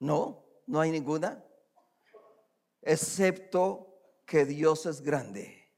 No, 0.00 0.44
no 0.66 0.80
hay 0.82 0.90
ninguna. 0.90 1.42
Excepto 2.82 4.02
que 4.26 4.44
Dios 4.44 4.84
es 4.84 5.00
grande 5.00 5.72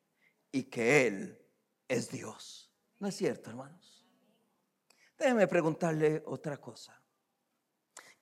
y 0.51 0.65
que 0.65 1.07
Él 1.07 1.49
es 1.87 2.11
Dios. 2.11 2.73
¿No 2.99 3.07
es 3.07 3.15
cierto, 3.15 3.51
hermanos? 3.51 4.05
Déjeme 5.17 5.47
preguntarle 5.47 6.25
otra 6.27 6.57
cosa. 6.57 7.01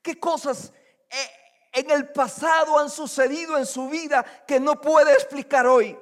¿Qué 0.02 0.20
cosas 0.20 0.74
eh, 1.08 1.70
en 1.72 1.90
el 1.90 2.12
pasado 2.12 2.78
han 2.78 2.90
sucedido 2.90 3.56
en 3.56 3.64
su 3.64 3.88
vida 3.88 4.44
que 4.46 4.60
no 4.60 4.78
puede 4.78 5.14
explicar 5.14 5.66
hoy? 5.66 5.98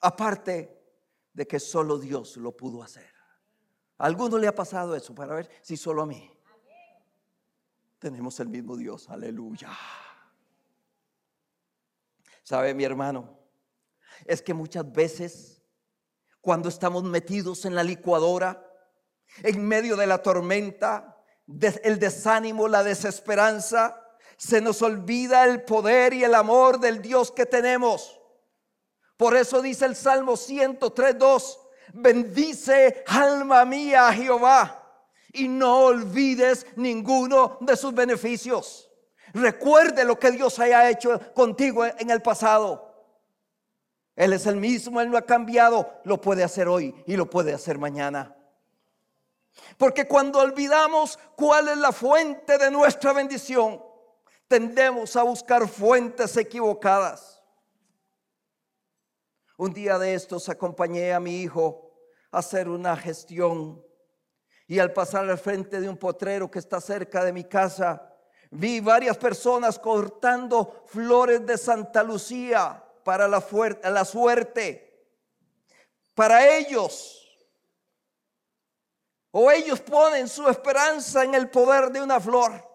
Aparte 0.00 0.81
de 1.32 1.46
que 1.46 1.58
solo 1.60 1.98
Dios 1.98 2.36
lo 2.36 2.56
pudo 2.56 2.82
hacer. 2.82 3.10
¿A 3.98 4.06
alguno 4.06 4.38
le 4.38 4.48
ha 4.48 4.54
pasado 4.54 4.94
eso 4.96 5.14
para 5.14 5.34
ver 5.34 5.50
si 5.62 5.76
solo 5.76 6.02
a 6.02 6.06
mí? 6.06 6.30
Tenemos 7.98 8.40
el 8.40 8.48
mismo 8.48 8.76
Dios, 8.76 9.08
aleluya. 9.08 9.70
¿Sabe 12.42 12.74
mi 12.74 12.84
hermano? 12.84 13.38
Es 14.24 14.42
que 14.42 14.54
muchas 14.54 14.90
veces 14.92 15.62
cuando 16.40 16.68
estamos 16.68 17.04
metidos 17.04 17.64
en 17.64 17.76
la 17.76 17.84
licuadora, 17.84 18.68
en 19.42 19.64
medio 19.64 19.96
de 19.96 20.08
la 20.08 20.20
tormenta, 20.20 21.16
el 21.84 21.98
desánimo, 21.98 22.66
la 22.66 22.82
desesperanza, 22.82 24.02
se 24.36 24.60
nos 24.60 24.82
olvida 24.82 25.44
el 25.44 25.62
poder 25.62 26.12
y 26.12 26.24
el 26.24 26.34
amor 26.34 26.80
del 26.80 27.00
Dios 27.00 27.30
que 27.30 27.46
tenemos. 27.46 28.20
Por 29.16 29.36
eso 29.36 29.62
dice 29.62 29.84
el 29.84 29.96
Salmo 29.96 30.36
103, 30.36 31.18
2, 31.18 31.60
bendice 31.94 33.04
alma 33.06 33.64
mía 33.64 34.12
Jehová 34.12 34.82
y 35.32 35.48
no 35.48 35.84
olvides 35.86 36.66
ninguno 36.76 37.58
de 37.60 37.76
sus 37.76 37.94
beneficios. 37.94 38.90
Recuerde 39.34 40.04
lo 40.04 40.18
que 40.18 40.30
Dios 40.30 40.58
haya 40.58 40.90
hecho 40.90 41.18
contigo 41.34 41.84
en 41.86 42.10
el 42.10 42.20
pasado. 42.20 42.92
Él 44.14 44.34
es 44.34 44.46
el 44.46 44.56
mismo, 44.56 45.00
Él 45.00 45.10
no 45.10 45.16
ha 45.16 45.22
cambiado, 45.22 46.00
lo 46.04 46.20
puede 46.20 46.44
hacer 46.44 46.68
hoy 46.68 46.94
y 47.06 47.16
lo 47.16 47.30
puede 47.30 47.54
hacer 47.54 47.78
mañana. 47.78 48.36
Porque 49.78 50.06
cuando 50.06 50.38
olvidamos 50.38 51.18
cuál 51.36 51.68
es 51.68 51.78
la 51.78 51.92
fuente 51.92 52.58
de 52.58 52.70
nuestra 52.70 53.12
bendición, 53.12 53.82
tendemos 54.48 55.16
a 55.16 55.22
buscar 55.22 55.66
fuentes 55.66 56.36
equivocadas. 56.36 57.41
Un 59.56 59.72
día 59.72 59.98
de 59.98 60.14
estos 60.14 60.48
acompañé 60.48 61.12
a 61.12 61.20
mi 61.20 61.42
hijo 61.42 61.92
a 62.30 62.38
hacer 62.38 62.68
una 62.68 62.96
gestión 62.96 63.84
y 64.66 64.78
al 64.78 64.92
pasar 64.92 65.28
al 65.28 65.38
frente 65.38 65.80
de 65.80 65.88
un 65.88 65.98
potrero 65.98 66.50
que 66.50 66.58
está 66.58 66.80
cerca 66.80 67.24
de 67.24 67.32
mi 67.32 67.44
casa, 67.44 68.10
vi 68.50 68.80
varias 68.80 69.18
personas 69.18 69.78
cortando 69.78 70.84
flores 70.86 71.44
de 71.44 71.58
Santa 71.58 72.02
Lucía 72.02 72.82
para 73.04 73.28
la, 73.28 73.44
la 73.84 74.04
suerte. 74.04 75.10
Para 76.14 76.56
ellos, 76.56 77.22
o 79.30 79.50
ellos 79.50 79.80
ponen 79.80 80.28
su 80.28 80.48
esperanza 80.48 81.24
en 81.24 81.34
el 81.34 81.50
poder 81.50 81.90
de 81.90 82.00
una 82.00 82.20
flor. 82.20 82.71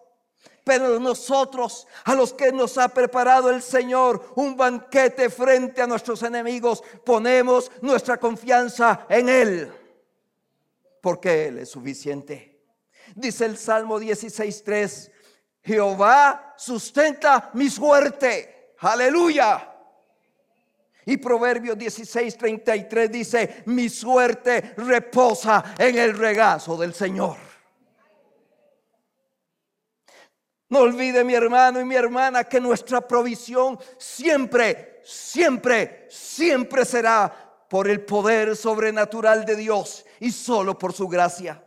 Pero 0.68 1.00
nosotros, 1.00 1.86
a 2.04 2.14
los 2.14 2.34
que 2.34 2.52
nos 2.52 2.76
ha 2.76 2.90
preparado 2.90 3.48
el 3.48 3.62
Señor 3.62 4.34
un 4.36 4.54
banquete 4.54 5.30
frente 5.30 5.80
a 5.80 5.86
nuestros 5.86 6.22
enemigos, 6.22 6.84
ponemos 7.06 7.72
nuestra 7.80 8.18
confianza 8.18 9.06
en 9.08 9.30
Él. 9.30 9.72
Porque 11.00 11.46
Él 11.46 11.60
es 11.60 11.70
suficiente. 11.70 12.60
Dice 13.16 13.46
el 13.46 13.56
Salmo 13.56 13.98
16.3, 13.98 15.10
Jehová 15.62 16.52
sustenta 16.58 17.48
mi 17.54 17.70
suerte. 17.70 18.74
Aleluya. 18.80 19.74
Y 21.06 21.16
Proverbios 21.16 21.78
16.33 21.78 23.08
dice, 23.08 23.62
mi 23.64 23.88
suerte 23.88 24.74
reposa 24.76 25.64
en 25.78 25.96
el 25.96 26.14
regazo 26.14 26.76
del 26.76 26.92
Señor. 26.92 27.47
No 30.70 30.80
olvide 30.80 31.24
mi 31.24 31.34
hermano 31.34 31.80
y 31.80 31.84
mi 31.84 31.94
hermana 31.94 32.44
que 32.44 32.60
nuestra 32.60 33.00
provisión 33.00 33.78
siempre, 33.96 35.00
siempre, 35.04 36.06
siempre 36.10 36.84
será 36.84 37.66
por 37.68 37.88
el 37.88 38.04
poder 38.04 38.56
sobrenatural 38.56 39.44
de 39.44 39.56
Dios 39.56 40.04
y 40.20 40.30
solo 40.30 40.78
por 40.78 40.92
su 40.92 41.08
gracia. 41.08 41.64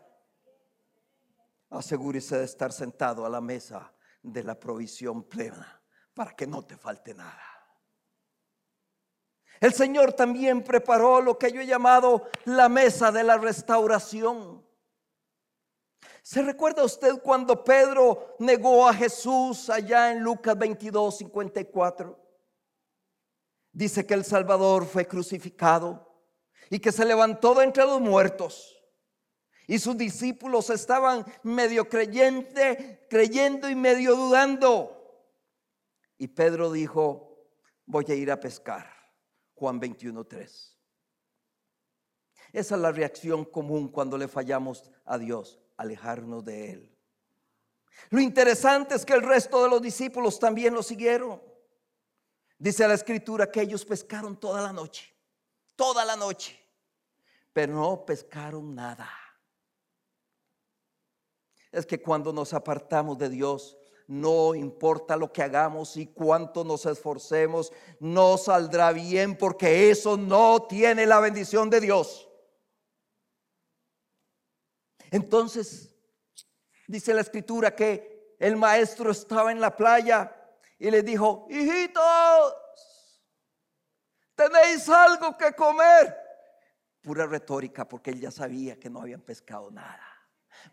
Asegúrese 1.69 2.37
de 2.37 2.45
estar 2.45 2.71
sentado 2.71 3.25
a 3.25 3.29
la 3.29 3.41
mesa 3.41 3.93
de 4.21 4.43
la 4.43 4.59
provisión 4.59 5.23
plena 5.23 5.81
para 6.13 6.35
que 6.35 6.45
no 6.45 6.63
te 6.63 6.77
falte 6.77 7.13
nada. 7.13 7.41
El 9.59 9.73
Señor 9.73 10.13
también 10.13 10.63
preparó 10.63 11.21
lo 11.21 11.37
que 11.37 11.51
yo 11.51 11.61
he 11.61 11.67
llamado 11.67 12.27
la 12.45 12.67
mesa 12.67 13.11
de 13.11 13.23
la 13.23 13.37
restauración. 13.37 14.65
¿Se 16.21 16.41
recuerda 16.41 16.83
usted 16.83 17.19
cuando 17.23 17.63
Pedro 17.63 18.35
negó 18.39 18.87
a 18.87 18.93
Jesús 18.93 19.69
allá 19.69 20.11
en 20.11 20.21
Lucas 20.21 20.57
22, 20.57 21.17
54? 21.17 22.19
Dice 23.71 24.05
que 24.05 24.13
el 24.13 24.23
Salvador 24.23 24.85
fue 24.85 25.07
crucificado 25.07 26.07
y 26.69 26.79
que 26.79 26.91
se 26.91 27.05
levantó 27.05 27.55
de 27.55 27.63
entre 27.63 27.85
los 27.85 27.99
muertos. 27.99 28.77
Y 29.67 29.79
sus 29.79 29.97
discípulos 29.97 30.69
estaban 30.69 31.25
medio 31.43 31.89
creyente, 31.89 33.07
creyendo 33.09 33.69
y 33.69 33.75
medio 33.75 34.15
dudando. 34.15 34.97
Y 36.17 36.27
Pedro 36.27 36.71
dijo, 36.71 37.47
voy 37.85 38.05
a 38.09 38.13
ir 38.13 38.29
a 38.29 38.39
pescar. 38.39 38.91
Juan 39.55 39.79
21, 39.79 40.23
3. 40.25 40.77
Esa 42.53 42.75
es 42.75 42.81
la 42.81 42.91
reacción 42.91 43.45
común 43.45 43.87
cuando 43.87 44.17
le 44.17 44.27
fallamos 44.27 44.91
a 45.05 45.17
Dios 45.17 45.60
alejarnos 45.81 46.43
de 46.45 46.71
Él. 46.71 46.97
Lo 48.09 48.19
interesante 48.19 48.95
es 48.95 49.05
que 49.05 49.13
el 49.13 49.21
resto 49.21 49.63
de 49.63 49.69
los 49.69 49.81
discípulos 49.81 50.39
también 50.39 50.73
lo 50.73 50.83
siguieron. 50.83 51.41
Dice 52.57 52.87
la 52.87 52.93
escritura 52.93 53.51
que 53.51 53.61
ellos 53.61 53.85
pescaron 53.85 54.39
toda 54.39 54.61
la 54.61 54.71
noche, 54.71 55.13
toda 55.75 56.05
la 56.05 56.15
noche, 56.15 56.57
pero 57.53 57.73
no 57.73 58.05
pescaron 58.05 58.75
nada. 58.75 59.09
Es 61.71 61.85
que 61.85 62.01
cuando 62.01 62.31
nos 62.33 62.53
apartamos 62.53 63.17
de 63.17 63.29
Dios, 63.29 63.77
no 64.07 64.53
importa 64.55 65.15
lo 65.15 65.31
que 65.31 65.41
hagamos 65.41 65.95
y 65.95 66.07
cuánto 66.07 66.63
nos 66.63 66.85
esforcemos, 66.85 67.71
no 67.99 68.37
saldrá 68.37 68.91
bien 68.91 69.37
porque 69.37 69.89
eso 69.89 70.17
no 70.17 70.63
tiene 70.63 71.05
la 71.05 71.19
bendición 71.19 71.69
de 71.69 71.79
Dios. 71.79 72.30
Entonces, 75.11 75.93
dice 76.87 77.13
la 77.13 77.21
escritura 77.21 77.75
que 77.75 78.35
el 78.39 78.55
maestro 78.55 79.11
estaba 79.11 79.51
en 79.51 79.61
la 79.61 79.75
playa 79.75 80.35
y 80.79 80.89
le 80.89 81.03
dijo, 81.03 81.45
hijitos, 81.49 82.55
¿tenéis 84.35 84.89
algo 84.89 85.37
que 85.37 85.53
comer? 85.53 86.17
Pura 87.01 87.27
retórica 87.27 87.87
porque 87.87 88.11
él 88.11 88.21
ya 88.21 88.31
sabía 88.31 88.79
que 88.79 88.89
no 88.89 89.01
habían 89.01 89.21
pescado 89.21 89.69
nada. 89.69 90.07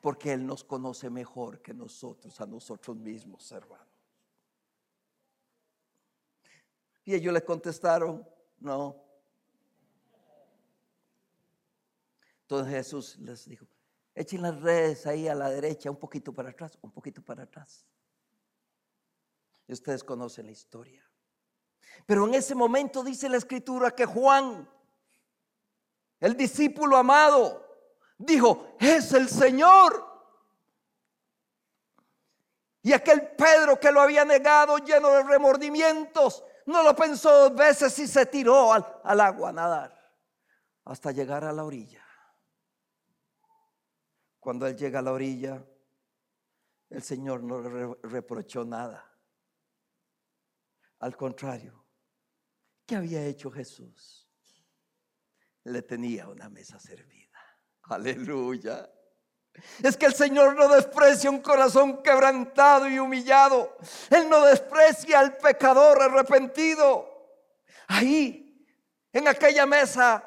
Porque 0.00 0.32
Él 0.32 0.46
nos 0.46 0.64
conoce 0.64 1.08
mejor 1.10 1.62
que 1.62 1.72
nosotros, 1.72 2.40
a 2.40 2.46
nosotros 2.46 2.96
mismos, 2.96 3.50
hermanos. 3.52 3.86
Y 7.04 7.14
ellos 7.14 7.32
le 7.32 7.42
contestaron, 7.42 8.28
no. 8.58 9.02
Entonces 12.42 12.74
Jesús 12.74 13.16
les 13.18 13.46
dijo, 13.46 13.66
Echen 14.18 14.42
las 14.42 14.60
redes 14.60 15.06
ahí 15.06 15.28
a 15.28 15.34
la 15.36 15.48
derecha, 15.48 15.88
un 15.88 15.96
poquito 15.96 16.32
para 16.32 16.50
atrás, 16.50 16.76
un 16.82 16.90
poquito 16.90 17.22
para 17.22 17.44
atrás. 17.44 17.86
ustedes 19.68 20.02
conocen 20.02 20.46
la 20.46 20.50
historia. 20.50 21.08
Pero 22.04 22.26
en 22.26 22.34
ese 22.34 22.56
momento 22.56 23.04
dice 23.04 23.28
la 23.28 23.36
escritura 23.36 23.92
que 23.92 24.06
Juan, 24.06 24.68
el 26.18 26.36
discípulo 26.36 26.96
amado, 26.96 27.64
dijo, 28.18 28.74
es 28.80 29.12
el 29.12 29.28
Señor. 29.28 30.04
Y 32.82 32.92
aquel 32.92 33.36
Pedro 33.36 33.78
que 33.78 33.92
lo 33.92 34.00
había 34.00 34.24
negado 34.24 34.78
lleno 34.78 35.10
de 35.10 35.22
remordimientos, 35.22 36.42
no 36.66 36.82
lo 36.82 36.96
pensó 36.96 37.50
dos 37.50 37.54
veces 37.54 37.96
y 38.00 38.08
se 38.08 38.26
tiró 38.26 38.72
al, 38.72 39.00
al 39.04 39.20
agua 39.20 39.50
a 39.50 39.52
nadar 39.52 40.12
hasta 40.86 41.12
llegar 41.12 41.44
a 41.44 41.52
la 41.52 41.62
orilla. 41.62 42.07
Cuando 44.48 44.66
él 44.66 44.78
llega 44.78 45.00
a 45.00 45.02
la 45.02 45.12
orilla, 45.12 45.62
el 46.88 47.02
Señor 47.02 47.42
no 47.42 47.60
le 47.60 47.98
reprochó 48.04 48.64
nada. 48.64 49.06
Al 51.00 51.14
contrario, 51.18 51.84
¿qué 52.86 52.96
había 52.96 53.22
hecho 53.26 53.50
Jesús? 53.50 54.26
Le 55.64 55.82
tenía 55.82 56.28
una 56.28 56.48
mesa 56.48 56.80
servida. 56.80 57.38
Aleluya. 57.82 58.90
Es 59.82 59.98
que 59.98 60.06
el 60.06 60.14
Señor 60.14 60.56
no 60.56 60.66
desprecia 60.74 61.28
un 61.28 61.42
corazón 61.42 62.02
quebrantado 62.02 62.88
y 62.88 62.98
humillado. 62.98 63.76
Él 64.08 64.30
no 64.30 64.46
desprecia 64.46 65.20
al 65.20 65.36
pecador 65.36 66.00
arrepentido. 66.00 67.06
Ahí, 67.86 68.66
en 69.12 69.28
aquella 69.28 69.66
mesa, 69.66 70.24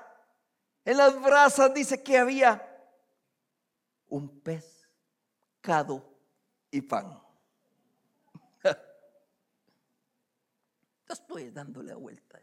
en 0.85 0.97
las 0.97 1.19
brasas 1.19 1.73
dice 1.73 2.03
que 2.03 2.19
había 2.19 2.67
un 4.11 4.41
pescado 4.41 6.03
y 6.69 6.81
pan. 6.81 7.19
estoy 11.09 11.49
dándole 11.49 11.93
vuelta. 11.93 12.39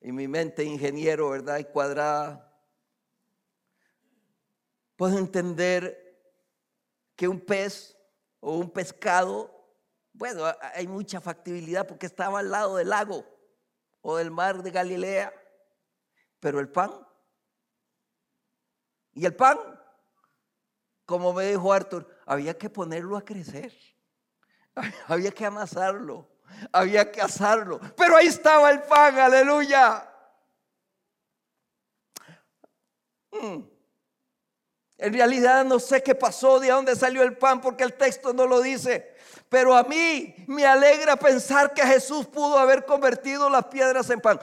En 0.00 0.14
mi 0.14 0.28
mente 0.28 0.62
ingeniero, 0.62 1.30
¿verdad? 1.30 1.58
Y 1.58 1.64
cuadrada. 1.64 2.52
Puedo 4.94 5.18
entender 5.18 6.02
que 7.16 7.26
un 7.26 7.40
pez 7.40 7.96
o 8.38 8.56
un 8.56 8.70
pescado, 8.70 9.50
bueno, 10.12 10.44
hay 10.74 10.86
mucha 10.86 11.20
factibilidad 11.20 11.86
porque 11.86 12.06
estaba 12.06 12.38
al 12.38 12.50
lado 12.50 12.76
del 12.76 12.90
lago 12.90 13.24
o 14.02 14.16
del 14.16 14.30
mar 14.30 14.62
de 14.62 14.70
Galilea. 14.70 15.34
Pero 16.38 16.60
el 16.60 16.68
pan, 16.68 16.92
y 19.14 19.26
el 19.26 19.34
pan 19.34 19.58
como 21.06 21.32
me 21.32 21.46
dijo 21.46 21.72
Arthur, 21.72 22.06
había 22.26 22.58
que 22.58 22.68
ponerlo 22.68 23.16
a 23.16 23.24
crecer. 23.24 23.72
Había 25.06 25.30
que 25.30 25.46
amasarlo. 25.46 26.28
Había 26.70 27.10
que 27.10 27.22
asarlo. 27.22 27.80
Pero 27.96 28.16
ahí 28.16 28.26
estaba 28.26 28.70
el 28.70 28.82
pan, 28.82 29.18
aleluya. 29.18 30.06
Mm. 33.30 33.62
En 34.98 35.12
realidad 35.12 35.64
no 35.64 35.78
sé 35.78 36.02
qué 36.02 36.14
pasó, 36.14 36.58
de 36.60 36.68
dónde 36.68 36.96
salió 36.96 37.22
el 37.22 37.36
pan, 37.36 37.60
porque 37.60 37.84
el 37.84 37.94
texto 37.94 38.32
no 38.32 38.46
lo 38.46 38.60
dice. 38.60 39.15
Pero 39.48 39.76
a 39.76 39.84
mí 39.84 40.34
me 40.48 40.66
alegra 40.66 41.14
pensar 41.16 41.72
que 41.72 41.82
Jesús 41.82 42.26
pudo 42.26 42.58
haber 42.58 42.84
convertido 42.84 43.48
las 43.48 43.66
piedras 43.66 44.10
en 44.10 44.20
pan. 44.20 44.40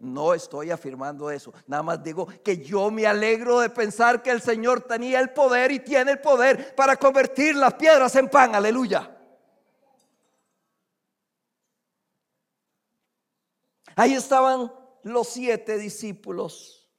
no 0.00 0.34
estoy 0.34 0.72
afirmando 0.72 1.30
eso. 1.30 1.54
Nada 1.66 1.82
más 1.84 2.02
digo 2.02 2.26
que 2.42 2.56
yo 2.58 2.90
me 2.90 3.06
alegro 3.06 3.60
de 3.60 3.70
pensar 3.70 4.20
que 4.20 4.30
el 4.30 4.42
Señor 4.42 4.80
tenía 4.80 5.20
el 5.20 5.30
poder 5.30 5.70
y 5.70 5.78
tiene 5.78 6.12
el 6.12 6.20
poder 6.20 6.74
para 6.74 6.96
convertir 6.96 7.54
las 7.54 7.74
piedras 7.74 8.16
en 8.16 8.28
pan. 8.28 8.54
Aleluya. 8.56 9.16
Ahí 13.94 14.14
estaban 14.14 14.72
los 15.04 15.28
siete 15.28 15.78
discípulos, 15.78 16.90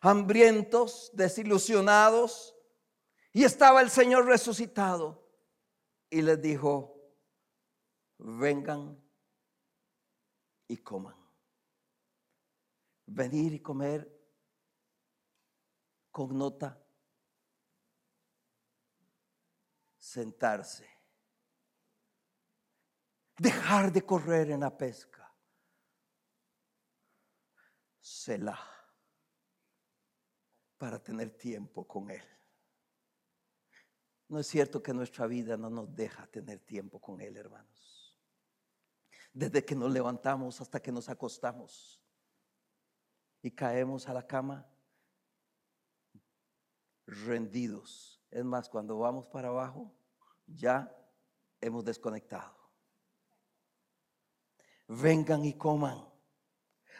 hambrientos, 0.00 1.10
desilusionados, 1.12 2.56
y 3.32 3.44
estaba 3.44 3.82
el 3.82 3.90
Señor 3.90 4.26
resucitado 4.26 5.27
y 6.10 6.22
les 6.22 6.40
dijo, 6.40 6.94
vengan 8.18 9.00
y 10.66 10.76
coman. 10.78 11.16
Venir 13.06 13.54
y 13.54 13.60
comer 13.60 14.18
con 16.10 16.36
nota 16.36 16.84
sentarse, 20.08 20.88
dejar 23.36 23.92
de 23.92 24.04
correr 24.04 24.50
en 24.50 24.60
la 24.60 24.76
pesca, 24.76 25.32
Selah, 28.00 28.58
para 30.78 31.02
tener 31.02 31.36
tiempo 31.36 31.86
con 31.86 32.10
Él. 32.10 32.37
No 34.28 34.38
es 34.38 34.46
cierto 34.46 34.82
que 34.82 34.92
nuestra 34.92 35.26
vida 35.26 35.56
no 35.56 35.70
nos 35.70 35.94
deja 35.94 36.26
tener 36.26 36.60
tiempo 36.60 37.00
con 37.00 37.20
Él, 37.20 37.36
hermanos. 37.36 38.16
Desde 39.32 39.64
que 39.64 39.74
nos 39.74 39.90
levantamos 39.90 40.60
hasta 40.60 40.80
que 40.80 40.92
nos 40.92 41.08
acostamos 41.08 42.00
y 43.42 43.50
caemos 43.50 44.08
a 44.08 44.14
la 44.14 44.26
cama 44.26 44.66
rendidos. 47.06 48.20
Es 48.30 48.44
más, 48.44 48.68
cuando 48.68 48.98
vamos 48.98 49.26
para 49.26 49.48
abajo, 49.48 49.94
ya 50.46 50.94
hemos 51.60 51.84
desconectado. 51.84 52.54
Vengan 54.88 55.44
y 55.44 55.54
coman. 55.54 56.07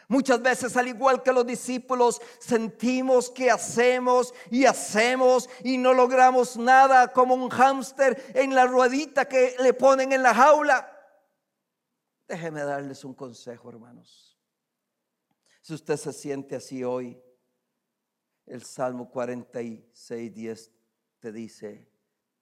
Muchas 0.09 0.41
veces, 0.41 0.75
al 0.75 0.87
igual 0.87 1.21
que 1.21 1.31
los 1.31 1.45
discípulos, 1.45 2.19
sentimos 2.39 3.29
que 3.29 3.51
hacemos 3.51 4.33
y 4.49 4.65
hacemos 4.65 5.47
y 5.63 5.77
no 5.77 5.93
logramos 5.93 6.57
nada 6.57 7.13
como 7.13 7.35
un 7.35 7.47
hámster 7.49 8.31
en 8.33 8.55
la 8.55 8.65
ruedita 8.65 9.25
que 9.25 9.55
le 9.59 9.71
ponen 9.75 10.11
en 10.11 10.23
la 10.23 10.33
jaula. 10.33 10.91
Déjeme 12.27 12.63
darles 12.63 13.05
un 13.05 13.13
consejo, 13.13 13.69
hermanos. 13.69 14.35
Si 15.61 15.75
usted 15.75 15.95
se 15.95 16.11
siente 16.11 16.55
así 16.55 16.83
hoy, 16.83 17.21
el 18.47 18.63
Salmo 18.63 19.11
46, 19.11 20.33
10 20.33 20.71
te 21.19 21.31
dice, 21.31 21.87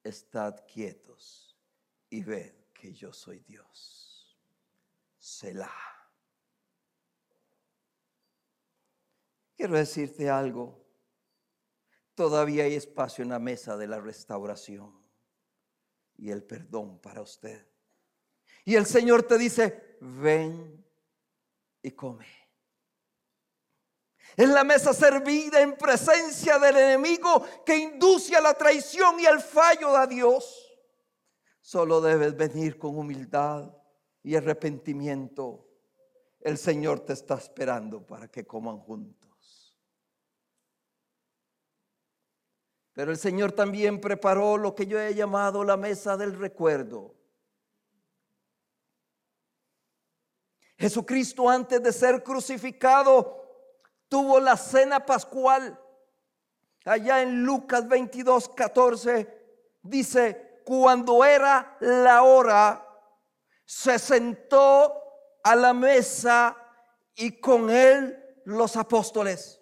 estad 0.02 0.64
quietos 0.66 1.54
y 2.08 2.24
ved 2.24 2.54
que 2.72 2.94
yo 2.94 3.12
soy 3.12 3.40
Dios. 3.40 4.38
Selah. 5.18 5.87
Quiero 9.58 9.76
decirte 9.76 10.30
algo. 10.30 10.86
Todavía 12.14 12.62
hay 12.62 12.74
espacio 12.74 13.24
en 13.24 13.30
la 13.30 13.40
mesa 13.40 13.76
de 13.76 13.88
la 13.88 14.00
restauración 14.00 14.96
y 16.16 16.30
el 16.30 16.44
perdón 16.44 17.00
para 17.00 17.22
usted. 17.22 17.66
Y 18.64 18.76
el 18.76 18.86
Señor 18.86 19.24
te 19.24 19.36
dice, 19.36 19.98
ven 20.00 20.86
y 21.82 21.90
come. 21.90 22.26
En 24.36 24.54
la 24.54 24.62
mesa 24.62 24.92
servida 24.92 25.60
en 25.60 25.76
presencia 25.76 26.60
del 26.60 26.76
enemigo 26.76 27.44
que 27.66 27.76
induce 27.76 28.36
a 28.36 28.40
la 28.40 28.54
traición 28.54 29.18
y 29.18 29.26
al 29.26 29.40
fallo 29.40 29.92
de 29.98 30.06
Dios. 30.06 30.72
Solo 31.60 32.00
debes 32.00 32.36
venir 32.36 32.78
con 32.78 32.96
humildad 32.96 33.74
y 34.22 34.36
arrepentimiento. 34.36 35.68
El 36.38 36.58
Señor 36.58 37.00
te 37.00 37.14
está 37.14 37.34
esperando 37.34 38.06
para 38.06 38.28
que 38.28 38.46
coman 38.46 38.78
juntos. 38.78 39.17
Pero 42.98 43.12
el 43.12 43.16
Señor 43.16 43.52
también 43.52 44.00
preparó 44.00 44.58
lo 44.58 44.74
que 44.74 44.84
yo 44.84 44.98
he 44.98 45.14
llamado 45.14 45.62
la 45.62 45.76
mesa 45.76 46.16
del 46.16 46.36
recuerdo. 46.36 47.14
Jesucristo 50.76 51.48
antes 51.48 51.80
de 51.80 51.92
ser 51.92 52.24
crucificado 52.24 53.40
tuvo 54.08 54.40
la 54.40 54.56
cena 54.56 55.06
pascual. 55.06 55.80
Allá 56.84 57.22
en 57.22 57.44
Lucas 57.44 57.86
22, 57.86 58.48
14 58.48 59.78
dice, 59.80 60.62
cuando 60.64 61.24
era 61.24 61.76
la 61.78 62.24
hora, 62.24 62.84
se 63.64 63.96
sentó 64.00 64.92
a 65.44 65.54
la 65.54 65.72
mesa 65.72 66.56
y 67.14 67.38
con 67.38 67.70
él 67.70 68.40
los 68.44 68.76
apóstoles. 68.76 69.57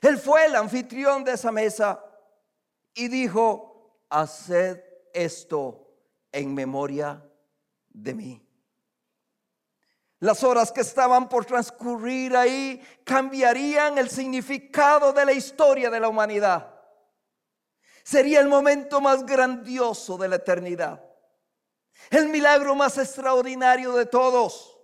Él 0.00 0.18
fue 0.18 0.46
el 0.46 0.56
anfitrión 0.56 1.24
de 1.24 1.32
esa 1.32 1.50
mesa 1.50 2.04
y 2.94 3.08
dijo, 3.08 4.02
haced 4.08 4.82
esto 5.12 5.88
en 6.32 6.54
memoria 6.54 7.24
de 7.88 8.14
mí. 8.14 8.48
Las 10.20 10.42
horas 10.42 10.72
que 10.72 10.80
estaban 10.80 11.28
por 11.28 11.44
transcurrir 11.44 12.36
ahí 12.36 12.82
cambiarían 13.04 13.98
el 13.98 14.10
significado 14.10 15.12
de 15.12 15.24
la 15.24 15.32
historia 15.32 15.90
de 15.90 16.00
la 16.00 16.08
humanidad. 16.08 16.74
Sería 18.02 18.40
el 18.40 18.48
momento 18.48 19.00
más 19.00 19.24
grandioso 19.24 20.16
de 20.16 20.28
la 20.28 20.36
eternidad. 20.36 21.04
El 22.10 22.28
milagro 22.28 22.74
más 22.74 22.98
extraordinario 22.98 23.92
de 23.92 24.06
todos. 24.06 24.77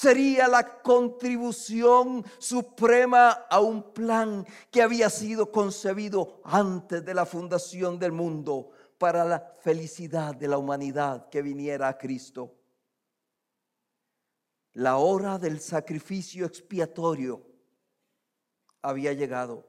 Sería 0.00 0.46
la 0.46 0.80
contribución 0.82 2.24
suprema 2.38 3.30
a 3.50 3.60
un 3.60 3.92
plan 3.92 4.46
que 4.70 4.82
había 4.82 5.10
sido 5.10 5.50
concebido 5.50 6.40
antes 6.44 7.04
de 7.04 7.14
la 7.14 7.26
fundación 7.26 7.98
del 7.98 8.12
mundo 8.12 8.70
para 8.98 9.24
la 9.24 9.54
felicidad 9.60 10.34
de 10.34 10.48
la 10.48 10.58
humanidad 10.58 11.28
que 11.28 11.42
viniera 11.42 11.88
a 11.88 11.98
Cristo 11.98 12.58
la 14.78 14.96
hora 14.96 15.38
del 15.38 15.60
sacrificio 15.60 16.46
expiatorio 16.46 17.44
había 18.82 19.12
llegado. 19.12 19.66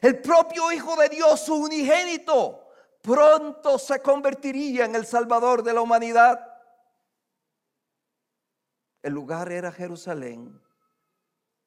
El 0.00 0.20
propio 0.20 0.72
Hijo 0.72 0.96
de 0.96 1.08
Dios, 1.08 1.40
su 1.40 1.54
unigénito, 1.54 2.66
pronto 3.00 3.78
se 3.78 4.00
convertiría 4.00 4.84
en 4.84 4.96
el 4.96 5.06
Salvador 5.06 5.62
de 5.62 5.72
la 5.72 5.80
humanidad. 5.80 6.51
El 9.02 9.14
lugar 9.14 9.50
era 9.50 9.72
Jerusalén 9.72 10.60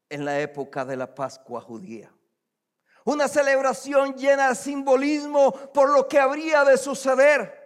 en 0.09 0.23
la 0.23 0.39
época 0.39 0.85
de 0.85 0.95
la 0.95 1.13
Pascua 1.13 1.59
judía. 1.59 2.11
Una 3.03 3.27
celebración 3.27 4.15
llena 4.15 4.49
de 4.49 4.55
simbolismo 4.55 5.51
por 5.51 5.91
lo 5.91 6.07
que 6.07 6.19
habría 6.19 6.63
de 6.63 6.77
suceder. 6.77 7.63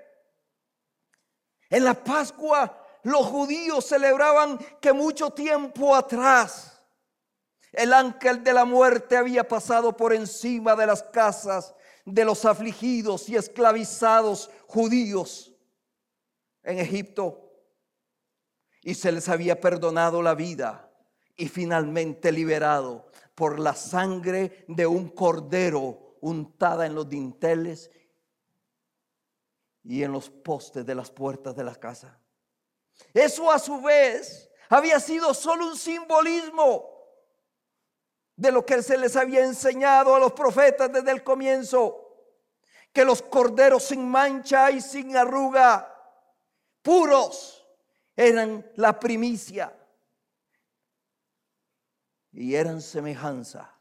En 1.69 1.84
la 1.84 1.93
Pascua 1.93 2.75
los 3.03 3.27
judíos 3.27 3.86
celebraban 3.86 4.58
que 4.82 4.91
mucho 4.91 5.29
tiempo 5.29 5.95
atrás 5.95 6.82
el 7.71 7.93
ángel 7.93 8.43
de 8.43 8.51
la 8.51 8.65
muerte 8.65 9.15
había 9.15 9.47
pasado 9.47 9.95
por 9.95 10.13
encima 10.13 10.75
de 10.75 10.88
las 10.88 11.03
casas 11.03 11.75
de 12.03 12.25
los 12.25 12.43
afligidos 12.43 13.29
y 13.29 13.36
esclavizados 13.36 14.49
judíos 14.67 15.53
en 16.63 16.79
Egipto 16.79 17.48
y 18.81 18.95
se 18.95 19.11
les 19.11 19.29
había 19.29 19.59
perdonado 19.59 20.21
la 20.21 20.35
vida 20.35 20.91
y 21.35 21.47
finalmente 21.47 22.31
liberado 22.31 23.09
por 23.35 23.59
la 23.59 23.73
sangre 23.73 24.65
de 24.67 24.85
un 24.85 25.09
cordero 25.09 26.17
untada 26.21 26.85
en 26.85 26.95
los 26.95 27.07
dinteles 27.07 27.91
y 29.83 30.03
en 30.03 30.11
los 30.11 30.29
postes 30.29 30.85
de 30.85 30.95
las 30.95 31.09
puertas 31.09 31.55
de 31.55 31.63
la 31.63 31.75
casa. 31.75 32.19
Eso 33.13 33.51
a 33.51 33.59
su 33.59 33.81
vez 33.81 34.49
había 34.69 34.99
sido 34.99 35.33
solo 35.33 35.67
un 35.67 35.77
simbolismo 35.77 36.99
de 38.35 38.51
lo 38.51 38.65
que 38.65 38.81
se 38.83 38.97
les 38.97 39.15
había 39.15 39.43
enseñado 39.43 40.15
a 40.15 40.19
los 40.19 40.33
profetas 40.33 40.91
desde 40.91 41.11
el 41.11 41.23
comienzo, 41.23 42.05
que 42.93 43.03
los 43.03 43.21
corderos 43.21 43.83
sin 43.83 44.07
mancha 44.07 44.71
y 44.71 44.81
sin 44.81 45.15
arruga, 45.17 45.93
puros, 46.81 47.58
eran 48.19 48.69
la 48.75 48.99
primicia 48.99 49.73
y 52.34 52.53
eran 52.53 52.82
semejanza, 52.82 53.73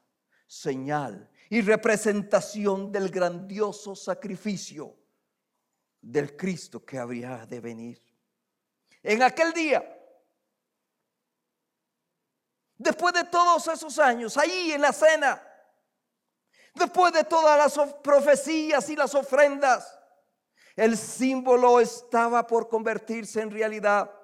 señal 0.47 1.29
y 1.51 1.61
representación 1.61 2.93
del 2.93 3.11
grandioso 3.11 3.97
sacrificio 3.97 4.95
del 6.01 6.37
Cristo 6.37 6.85
que 6.85 7.01
habría 7.01 7.47
de 7.47 7.59
venir 7.59 8.01
en 9.03 9.25
aquel 9.25 9.53
día. 9.53 9.83
Después 12.77 13.13
de 13.15 13.25
todos 13.25 13.67
esos 13.67 13.99
años, 13.99 14.37
ahí 14.37 14.71
en 14.71 14.83
la 14.83 14.93
cena, 14.93 15.43
después 16.77 17.13
de 17.13 17.25
todas 17.25 17.59
las 17.59 17.93
profecías 17.95 18.89
y 18.89 18.95
las 18.95 19.17
ofrendas, 19.17 19.99
el 20.77 20.97
símbolo 20.97 21.81
estaba 21.81 22.47
por 22.47 22.69
convertirse 22.69 23.41
en 23.41 23.51
realidad. 23.51 24.15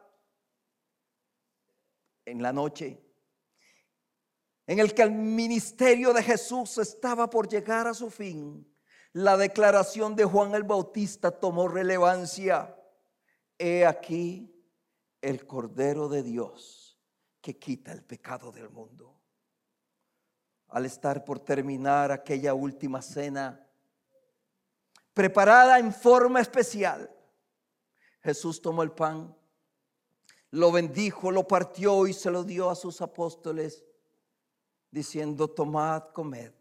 En 2.24 2.42
la 2.42 2.52
noche, 2.52 3.04
en 4.66 4.78
el 4.78 4.94
que 4.94 5.02
el 5.02 5.10
ministerio 5.10 6.12
de 6.12 6.22
Jesús 6.22 6.78
estaba 6.78 7.28
por 7.28 7.48
llegar 7.48 7.86
a 7.86 7.94
su 7.94 8.10
fin, 8.10 8.66
la 9.12 9.36
declaración 9.36 10.16
de 10.16 10.24
Juan 10.24 10.54
el 10.54 10.64
Bautista 10.64 11.30
tomó 11.30 11.68
relevancia. 11.68 12.76
He 13.58 13.86
aquí 13.86 14.50
el 15.20 15.46
Cordero 15.46 16.08
de 16.08 16.22
Dios 16.22 16.98
que 17.40 17.58
quita 17.58 17.92
el 17.92 18.02
pecado 18.02 18.50
del 18.50 18.70
mundo. 18.70 19.20
Al 20.68 20.86
estar 20.86 21.24
por 21.24 21.38
terminar 21.40 22.10
aquella 22.10 22.54
última 22.54 23.02
cena, 23.02 23.64
preparada 25.12 25.78
en 25.78 25.92
forma 25.92 26.40
especial. 26.40 27.08
Jesús 28.22 28.60
tomó 28.60 28.82
el 28.82 28.90
pan, 28.90 29.36
lo 30.54 30.70
bendijo, 30.70 31.32
lo 31.32 31.48
partió 31.48 32.06
y 32.06 32.12
se 32.12 32.30
lo 32.30 32.44
dio 32.44 32.70
a 32.70 32.76
sus 32.76 33.00
apóstoles, 33.00 33.84
diciendo, 34.88 35.50
tomad, 35.50 36.12
comed. 36.12 36.52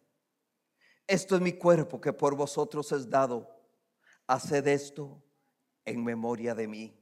Esto 1.05 1.35
es 1.35 1.41
mi 1.41 1.53
cuerpo 1.53 2.01
que 2.01 2.11
por 2.11 2.35
vosotros 2.35 2.91
es 2.91 3.07
dado. 3.07 3.47
Haced 4.25 4.67
esto 4.67 5.21
en 5.85 6.03
memoria 6.03 6.55
de 6.55 6.67
mí. 6.67 6.99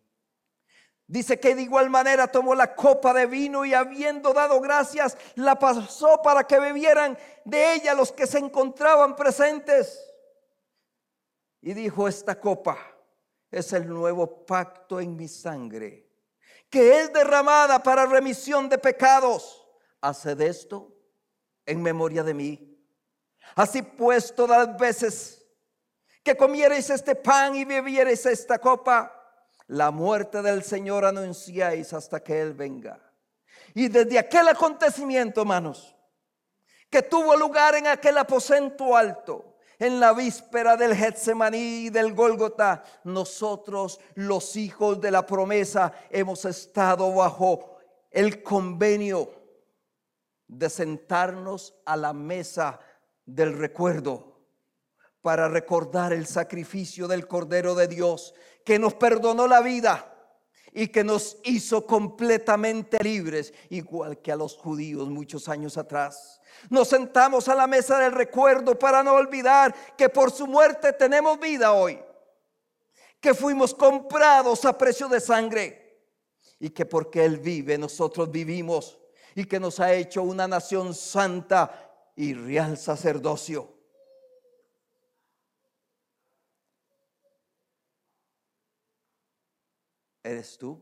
Dice 1.08 1.40
que 1.40 1.56
de 1.56 1.62
igual 1.62 1.90
manera 1.90 2.30
tomó 2.30 2.56
la 2.56 2.76
copa 2.76 3.14
de 3.14 3.26
vino 3.26 3.64
y 3.64 3.74
habiendo 3.74 4.34
dado 4.34 4.60
gracias, 4.60 5.18
la 5.36 5.58
pasó 5.58 6.22
para 6.22 6.46
que 6.46 6.60
bebieran 6.60 7.18
de 7.46 7.74
ella 7.74 7.94
los 7.94 8.12
que 8.12 8.28
se 8.28 8.40
encontraban 8.40 9.16
presentes. 9.16 9.98
Y 11.62 11.74
dijo, 11.74 12.10
esta 12.10 12.38
copa 12.38 12.78
es 13.50 13.72
el 13.72 13.88
nuevo 13.88 14.46
pacto 14.46 15.00
en 15.00 15.16
mi 15.16 15.30
sangre, 15.30 16.11
que 16.72 17.02
es 17.02 17.14
derramada 17.14 17.84
para 17.84 18.06
remisión 18.06 18.70
de 18.70 18.78
pecados. 18.78 19.62
Haced 20.00 20.40
esto 20.42 20.96
en 21.66 21.84
memoria 21.84 22.24
de 22.24 22.34
mí. 22.34 22.82
Así 23.56 23.82
pues, 23.82 24.34
todas 24.34 24.66
las 24.66 24.78
veces 24.78 25.46
que 26.24 26.36
comiereis 26.38 26.90
este 26.90 27.14
pan 27.16 27.56
y 27.56 27.66
bebiereis 27.66 28.26
esta 28.26 28.58
copa, 28.58 29.12
la 29.68 29.92
muerte 29.92 30.42
del 30.42 30.64
Señor 30.64 31.04
anunciáis 31.06 31.94
hasta 31.94 32.24
que 32.24 32.42
Él 32.42 32.54
venga. 32.54 33.00
Y 33.74 33.90
desde 33.90 34.18
aquel 34.18 34.48
acontecimiento, 34.48 35.42
hermanos, 35.42 35.96
que 36.90 37.02
tuvo 37.02 37.36
lugar 37.36 37.76
en 37.76 37.88
aquel 37.88 38.18
aposento 38.18 38.96
alto, 38.96 39.51
en 39.82 40.00
la 40.00 40.14
víspera 40.14 40.78
del 40.78 40.96
Getsemaní 40.96 41.86
y 41.86 41.90
del 41.90 42.14
Gólgota, 42.14 42.84
nosotros, 43.04 44.00
los 44.14 44.56
hijos 44.56 45.02
de 45.02 45.10
la 45.10 45.26
promesa, 45.26 45.92
hemos 46.12 46.46
estado 46.46 47.12
bajo 47.12 47.80
el 48.12 48.44
convenio 48.44 49.32
de 50.48 50.70
sentarnos 50.70 51.74
a 51.84 51.98
la 51.98 52.14
mesa 52.14 52.80
del 53.26 53.58
recuerdo 53.58 54.44
para 55.20 55.50
recordar 55.50 56.14
el 56.14 56.28
sacrificio 56.28 57.08
del 57.08 57.28
Cordero 57.28 57.74
de 57.74 57.88
Dios 57.88 58.36
que 58.64 58.78
nos 58.78 58.94
perdonó 58.94 59.48
la 59.48 59.62
vida 59.62 60.11
y 60.74 60.88
que 60.88 61.04
nos 61.04 61.38
hizo 61.44 61.86
completamente 61.86 62.98
libres, 63.04 63.54
igual 63.70 64.22
que 64.22 64.32
a 64.32 64.36
los 64.36 64.56
judíos 64.56 65.10
muchos 65.10 65.50
años 65.50 65.78
atrás. 65.78 66.40
Nos 66.70 66.88
sentamos 66.88 67.48
a 67.48 67.56
la 67.56 67.68
mesa 67.68 67.98
del 68.00 68.12
recuerdo 68.12 68.78
para 68.78 69.04
no 69.04 69.14
olvidar 69.14 69.76
que 69.98 70.10
por 70.10 70.32
su 70.32 70.48
muerte 70.48 70.94
tenemos 70.94 71.40
vida 71.40 71.74
hoy, 71.74 72.00
que 73.20 73.34
fuimos 73.34 73.74
comprados 73.74 74.66
a 74.66 74.78
precio 74.78 75.08
de 75.08 75.20
sangre 75.20 76.00
y 76.60 76.70
que 76.70 76.86
porque 76.86 77.26
Él 77.26 77.38
vive 77.38 77.78
nosotros 77.78 78.32
vivimos 78.32 79.00
y 79.36 79.46
que 79.46 79.60
nos 79.60 79.80
ha 79.80 79.94
hecho 79.94 80.24
una 80.24 80.48
nación 80.48 80.94
santa 80.94 82.14
y 82.16 82.34
real 82.34 82.78
sacerdocio. 82.78 83.81
¿Eres 90.32 90.58
tú 90.58 90.82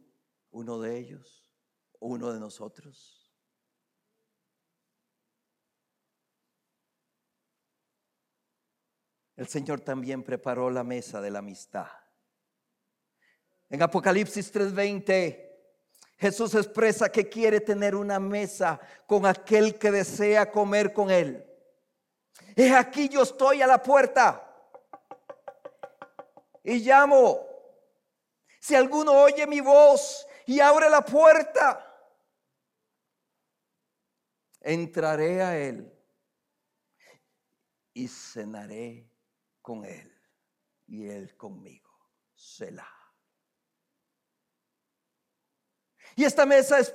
uno 0.52 0.80
de 0.80 0.96
ellos? 0.96 1.44
¿Uno 1.98 2.32
de 2.32 2.40
nosotros? 2.40 3.34
El 9.36 9.48
Señor 9.48 9.82
también 9.82 10.22
preparó 10.22 10.70
la 10.70 10.84
mesa 10.84 11.20
de 11.20 11.32
la 11.32 11.40
amistad. 11.40 11.88
En 13.70 13.82
Apocalipsis 13.82 14.54
3:20, 14.54 15.50
Jesús 16.18 16.54
expresa 16.54 17.12
que 17.12 17.28
quiere 17.28 17.60
tener 17.60 17.96
una 17.96 18.20
mesa 18.20 18.80
con 19.08 19.26
aquel 19.26 19.80
que 19.80 19.90
desea 19.90 20.52
comer 20.52 20.94
con 20.94 21.10
él. 21.10 21.44
Es 22.56 22.72
aquí 22.72 23.10
yo 23.10 23.24
estoy 23.24 23.64
a 23.64 23.68
la 23.68 23.82
puerta 23.82 24.46
y 26.64 26.82
llamo. 26.82 27.49
Si 28.60 28.76
alguno 28.76 29.14
oye 29.14 29.48
mi 29.48 29.62
voz 29.62 30.28
y 30.46 30.60
abre 30.60 30.90
la 30.90 31.04
puerta, 31.04 31.86
entraré 34.60 35.42
a 35.42 35.58
él 35.58 35.92
y 37.94 38.08
cenaré 38.08 39.10
con 39.62 39.86
él 39.86 40.14
y 40.88 41.08
él 41.08 41.36
conmigo. 41.38 41.90
Selah. 42.36 42.96
Y 46.16 46.26
esta 46.26 46.46
mesa 46.46 46.80
es 46.80 46.94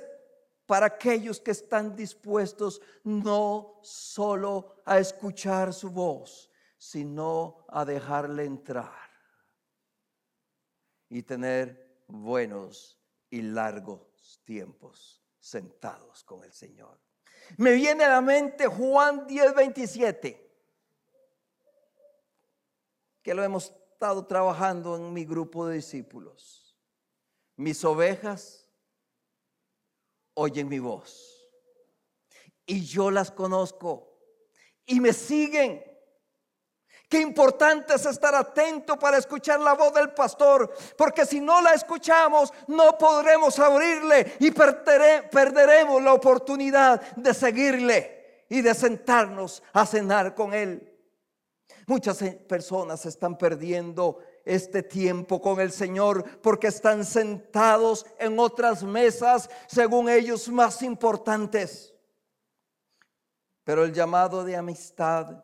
para 0.65 0.87
aquellos 0.87 1.39
que 1.39 1.51
están 1.51 1.95
dispuestos 1.95 2.81
no 3.03 3.79
solo 3.81 4.81
a 4.85 4.99
escuchar 4.99 5.73
su 5.73 5.89
voz, 5.89 6.51
sino 6.77 7.65
a 7.69 7.85
dejarle 7.85 8.45
entrar 8.45 9.04
y 11.15 11.23
tener 11.23 12.03
buenos 12.07 12.99
y 13.29 13.41
largos 13.41 14.41
tiempos 14.43 15.23
sentados 15.39 16.25
con 16.25 16.43
el 16.43 16.51
Señor. 16.51 16.99
Me 17.55 17.71
viene 17.71 18.03
a 18.03 18.09
la 18.09 18.19
mente 18.19 18.67
Juan 18.67 19.25
10, 19.25 19.55
27, 19.55 20.51
que 23.23 23.33
lo 23.33 23.45
hemos 23.45 23.73
estado 23.93 24.25
trabajando 24.27 24.97
en 24.97 25.13
mi 25.13 25.23
grupo 25.23 25.65
de 25.65 25.75
discípulos. 25.75 26.75
Mis 27.55 27.85
ovejas 27.85 28.69
oyen 30.33 30.67
mi 30.67 30.79
voz 30.79 31.49
y 32.65 32.83
yo 32.83 33.09
las 33.09 33.31
conozco 33.31 34.19
y 34.85 34.99
me 34.99 35.13
siguen 35.13 35.81
Qué 37.09 37.19
importante 37.19 37.93
es 37.93 38.05
estar 38.05 38.33
atento 38.33 38.97
para 38.97 39.17
escuchar 39.17 39.59
la 39.59 39.73
voz 39.73 39.93
del 39.93 40.11
pastor, 40.11 40.73
porque 40.97 41.25
si 41.25 41.39
no 41.39 41.61
la 41.61 41.73
escuchamos, 41.73 42.51
no 42.67 42.97
podremos 42.97 43.59
abrirle 43.59 44.33
y 44.39 44.51
perderemos 44.51 46.01
la 46.01 46.13
oportunidad 46.13 47.01
de 47.15 47.33
seguirle 47.33 48.45
y 48.49 48.61
de 48.61 48.73
sentarnos 48.73 49.61
a 49.73 49.85
cenar 49.85 50.33
con 50.33 50.53
él. 50.53 50.91
Muchas 51.87 52.23
personas 52.47 53.05
están 53.05 53.37
perdiendo 53.37 54.17
este 54.43 54.81
tiempo 54.81 55.39
con 55.39 55.59
el 55.59 55.71
Señor 55.71 56.41
porque 56.41 56.67
están 56.67 57.05
sentados 57.05 58.05
en 58.17 58.39
otras 58.39 58.81
mesas, 58.83 59.49
según 59.67 60.09
ellos, 60.09 60.49
más 60.49 60.81
importantes. 60.81 61.93
Pero 63.63 63.83
el 63.83 63.93
llamado 63.93 64.43
de 64.43 64.55
amistad 64.55 65.43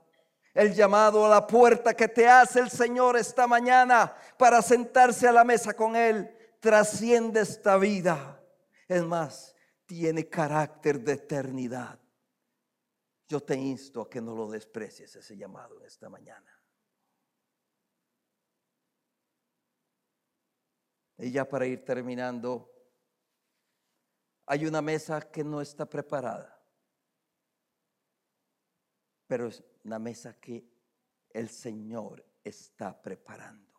el 0.54 0.74
llamado 0.74 1.26
a 1.26 1.30
la 1.30 1.48
puerta 1.48 1.94
que 1.94 2.08
te 2.08 2.28
hace 2.28 2.60
el 2.60 2.70
Señor 2.70 3.18
esta 3.18 3.48
mañana 3.48 4.14
para 4.38 4.62
sentarse 4.62 5.28
a 5.28 5.32
la 5.32 5.44
mesa 5.44 5.74
con 5.74 5.96
Él 5.96 6.36
trasciende 6.60 7.42
esta 7.42 7.78
vida. 7.78 8.42
Es 8.88 9.04
más, 9.04 9.56
tiene 9.86 10.28
carácter 10.28 11.00
de 11.00 11.14
eternidad. 11.14 12.00
Yo 13.28 13.42
te 13.42 13.56
insto 13.56 14.02
a 14.02 14.10
que 14.10 14.22
no 14.22 14.36
lo 14.36 14.50
desprecies 14.50 15.16
ese 15.16 15.38
llamado 15.38 15.82
esta 15.84 16.10
mañana. 16.10 16.52
Y 21.18 21.32
ya 21.32 21.48
para 21.48 21.66
ir 21.66 21.86
terminando, 21.86 22.70
hay 24.48 24.66
una 24.66 24.82
mesa 24.82 25.22
que 25.22 25.44
no 25.44 25.62
está 25.62 25.86
preparada, 25.86 26.60
pero 29.28 29.50
una 29.84 30.00
mesa 30.00 30.40
que 30.40 30.66
el 31.30 31.50
Señor 31.50 32.26
está 32.44 33.00
preparando. 33.02 33.72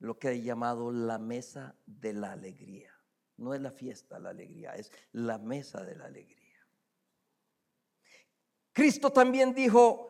Lo 0.00 0.18
que 0.18 0.30
he 0.30 0.42
llamado 0.42 0.90
la 0.90 1.18
mesa 1.18 1.76
de 1.86 2.12
la 2.12 2.32
alegría. 2.32 2.92
No 3.36 3.54
es 3.54 3.60
la 3.60 3.70
fiesta 3.70 4.18
la 4.18 4.30
alegría, 4.30 4.74
es 4.74 4.90
la 5.12 5.38
mesa 5.38 5.82
de 5.84 5.96
la 5.96 6.06
alegría. 6.06 6.42
Cristo 8.72 9.12
también 9.12 9.54
dijo, 9.54 10.08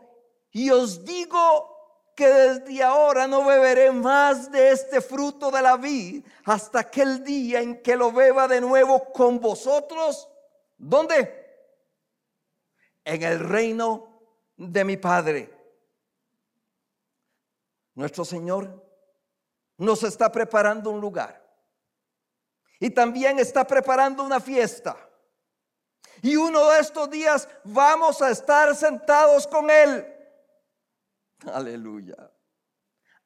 y 0.51 0.71
os 0.71 1.05
digo 1.05 1.73
que 2.15 2.27
desde 2.29 2.83
ahora 2.83 3.27
no 3.27 3.45
beberé 3.45 3.91
más 3.91 4.51
de 4.51 4.71
este 4.71 5.01
fruto 5.01 5.51
de 5.51 5.63
la 5.63 5.77
vid 5.77 6.25
hasta 6.45 6.81
aquel 6.81 7.25
día 7.25 7.61
en 7.61 7.83
que 7.83 7.97
lo 7.97 8.13
beba 8.13 8.47
de 8.49 8.61
nuevo 8.61 9.13
con 9.13 9.41
vosotros. 9.41 10.29
¿Dónde? 10.77 11.42
En 13.05 13.23
el 13.23 13.41
reino 13.41 14.09
de 14.57 14.85
mi 14.85 14.97
Padre. 14.97 15.53
Nuestro 17.95 18.25
Señor 18.25 18.83
nos 19.77 20.03
está 20.03 20.31
preparando 20.31 20.91
un 20.91 21.01
lugar 21.01 21.43
y 22.79 22.91
también 22.91 23.39
está 23.39 23.67
preparando 23.67 24.25
una 24.25 24.41
fiesta. 24.41 24.97
Y 26.23 26.37
uno 26.37 26.71
de 26.71 26.81
estos 26.81 27.11
días 27.11 27.49
vamos 27.65 28.23
a 28.23 28.31
estar 28.31 28.75
sentados 28.75 29.47
con 29.47 29.71
Él. 29.71 30.07
Aleluya. 31.53 32.31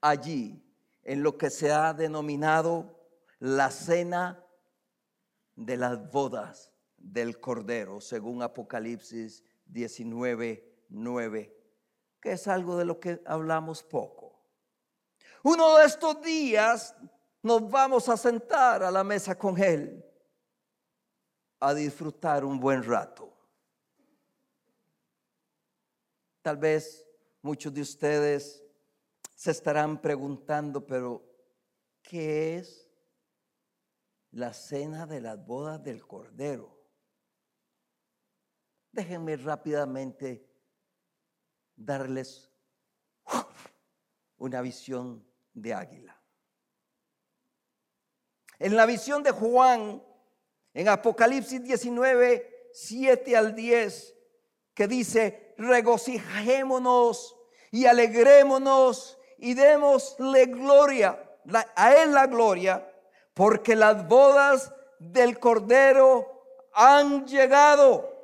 Allí, 0.00 0.62
en 1.02 1.22
lo 1.22 1.36
que 1.36 1.50
se 1.50 1.70
ha 1.70 1.92
denominado 1.92 3.08
la 3.38 3.70
cena 3.70 4.42
de 5.54 5.76
las 5.76 6.10
bodas 6.10 6.72
del 6.96 7.38
Cordero, 7.38 8.00
según 8.00 8.42
Apocalipsis 8.42 9.44
19, 9.66 10.86
9, 10.88 11.56
que 12.20 12.32
es 12.32 12.48
algo 12.48 12.76
de 12.76 12.84
lo 12.84 12.98
que 12.98 13.20
hablamos 13.26 13.82
poco. 13.82 14.40
Uno 15.42 15.78
de 15.78 15.86
estos 15.86 16.20
días 16.22 16.94
nos 17.42 17.70
vamos 17.70 18.08
a 18.08 18.16
sentar 18.16 18.82
a 18.82 18.90
la 18.90 19.04
mesa 19.04 19.38
con 19.38 19.56
Él 19.62 20.04
a 21.60 21.72
disfrutar 21.74 22.44
un 22.44 22.58
buen 22.58 22.82
rato. 22.82 23.32
Tal 26.42 26.56
vez 26.56 27.06
muchos 27.42 27.72
de 27.72 27.80
ustedes 27.80 28.64
se 29.34 29.50
estarán 29.50 30.00
preguntando, 30.00 30.86
pero 30.86 31.24
¿qué 32.02 32.56
es 32.56 32.90
la 34.30 34.52
cena 34.52 35.06
de 35.06 35.20
las 35.20 35.44
bodas 35.44 35.82
del 35.82 36.06
Cordero? 36.06 36.75
Déjenme 38.96 39.36
rápidamente 39.36 40.42
darles 41.76 42.50
una 44.38 44.62
visión 44.62 45.22
de 45.52 45.74
águila. 45.74 46.18
En 48.58 48.74
la 48.74 48.86
visión 48.86 49.22
de 49.22 49.32
Juan, 49.32 50.02
en 50.72 50.88
Apocalipsis 50.88 51.62
19, 51.62 52.70
7 52.72 53.36
al 53.36 53.54
10, 53.54 54.14
que 54.72 54.88
dice, 54.88 55.54
regocijémonos 55.58 57.36
y 57.70 57.84
alegrémonos 57.84 59.18
y 59.36 59.52
démosle 59.52 60.46
gloria, 60.46 61.22
a 61.74 61.94
Él 61.96 62.14
la 62.14 62.26
gloria, 62.28 62.90
porque 63.34 63.76
las 63.76 64.08
bodas 64.08 64.72
del 64.98 65.38
Cordero 65.38 66.46
han 66.72 67.26
llegado 67.26 68.15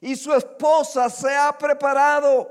y 0.00 0.16
su 0.16 0.32
esposa 0.32 1.10
se 1.10 1.34
ha 1.34 1.56
preparado 1.56 2.48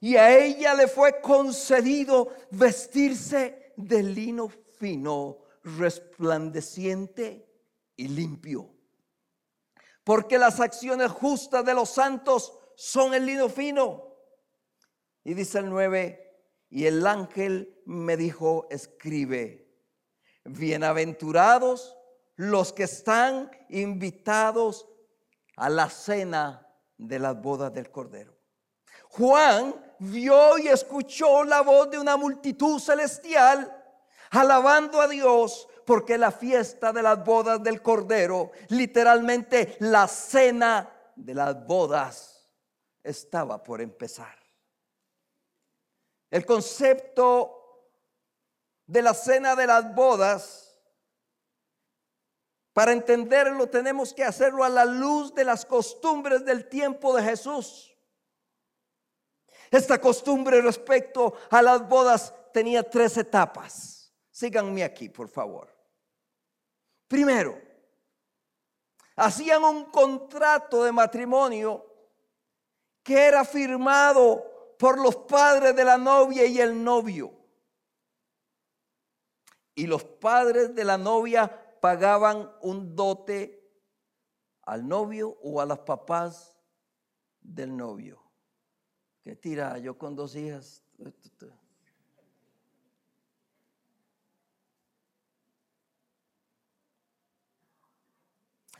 y 0.00 0.16
a 0.16 0.36
ella 0.36 0.74
le 0.74 0.88
fue 0.88 1.20
concedido 1.20 2.34
vestirse 2.50 3.72
de 3.76 4.02
lino 4.02 4.48
fino, 4.78 5.38
resplandeciente 5.62 7.48
y 7.94 8.08
limpio. 8.08 8.68
Porque 10.02 10.38
las 10.38 10.58
acciones 10.58 11.08
justas 11.12 11.64
de 11.64 11.74
los 11.74 11.90
santos 11.90 12.52
son 12.74 13.14
el 13.14 13.26
lino 13.26 13.48
fino. 13.48 14.16
Y 15.22 15.34
dice 15.34 15.60
el 15.60 15.70
9, 15.70 16.22
y 16.68 16.86
el 16.86 17.06
ángel 17.06 17.80
me 17.86 18.16
dijo, 18.16 18.66
escribe, 18.70 19.72
bienaventurados 20.44 21.96
los 22.34 22.72
que 22.72 22.84
están 22.84 23.52
invitados 23.68 24.88
a 25.62 25.68
la 25.68 25.88
cena 25.88 26.66
de 26.98 27.20
las 27.20 27.40
bodas 27.40 27.72
del 27.72 27.88
Cordero. 27.88 28.36
Juan 29.10 29.94
vio 30.00 30.58
y 30.58 30.66
escuchó 30.66 31.44
la 31.44 31.60
voz 31.60 31.88
de 31.88 32.00
una 32.00 32.16
multitud 32.16 32.80
celestial 32.80 33.70
alabando 34.32 35.00
a 35.00 35.06
Dios 35.06 35.68
porque 35.86 36.18
la 36.18 36.32
fiesta 36.32 36.92
de 36.92 37.02
las 37.02 37.24
bodas 37.24 37.62
del 37.62 37.80
Cordero, 37.80 38.50
literalmente 38.70 39.76
la 39.78 40.08
cena 40.08 40.90
de 41.14 41.32
las 41.32 41.64
bodas, 41.64 42.44
estaba 43.00 43.62
por 43.62 43.80
empezar. 43.80 44.36
El 46.28 46.44
concepto 46.44 47.92
de 48.84 49.00
la 49.00 49.14
cena 49.14 49.54
de 49.54 49.68
las 49.68 49.94
bodas 49.94 50.71
para 52.72 52.92
entenderlo 52.92 53.68
tenemos 53.68 54.14
que 54.14 54.24
hacerlo 54.24 54.64
a 54.64 54.68
la 54.68 54.84
luz 54.84 55.34
de 55.34 55.44
las 55.44 55.66
costumbres 55.66 56.44
del 56.44 56.68
tiempo 56.68 57.14
de 57.14 57.22
Jesús. 57.22 57.94
Esta 59.70 60.00
costumbre 60.00 60.60
respecto 60.60 61.34
a 61.50 61.62
las 61.62 61.86
bodas 61.86 62.34
tenía 62.52 62.82
tres 62.82 63.16
etapas. 63.16 64.12
Síganme 64.30 64.84
aquí, 64.84 65.08
por 65.08 65.28
favor. 65.28 65.68
Primero, 67.08 67.60
hacían 69.16 69.64
un 69.64 69.84
contrato 69.86 70.84
de 70.84 70.92
matrimonio 70.92 71.86
que 73.02 73.26
era 73.26 73.44
firmado 73.44 74.74
por 74.78 74.98
los 74.98 75.16
padres 75.16 75.76
de 75.76 75.84
la 75.84 75.98
novia 75.98 76.46
y 76.46 76.60
el 76.60 76.82
novio. 76.82 77.32
Y 79.74 79.86
los 79.86 80.04
padres 80.04 80.74
de 80.74 80.84
la 80.84 80.98
novia 80.98 81.61
pagaban 81.82 82.48
un 82.60 82.94
dote 82.94 83.60
al 84.62 84.86
novio 84.86 85.36
o 85.42 85.60
a 85.60 85.66
las 85.66 85.80
papás 85.80 86.56
del 87.40 87.76
novio. 87.76 88.22
Que 89.24 89.34
tira, 89.34 89.76
yo 89.78 89.98
con 89.98 90.14
dos 90.14 90.36
hijas. 90.36 90.84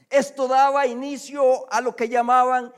Esto 0.08 0.46
daba 0.46 0.86
inicio 0.86 1.68
a 1.72 1.80
lo 1.80 1.96
que 1.96 2.08
llamaban 2.08 2.72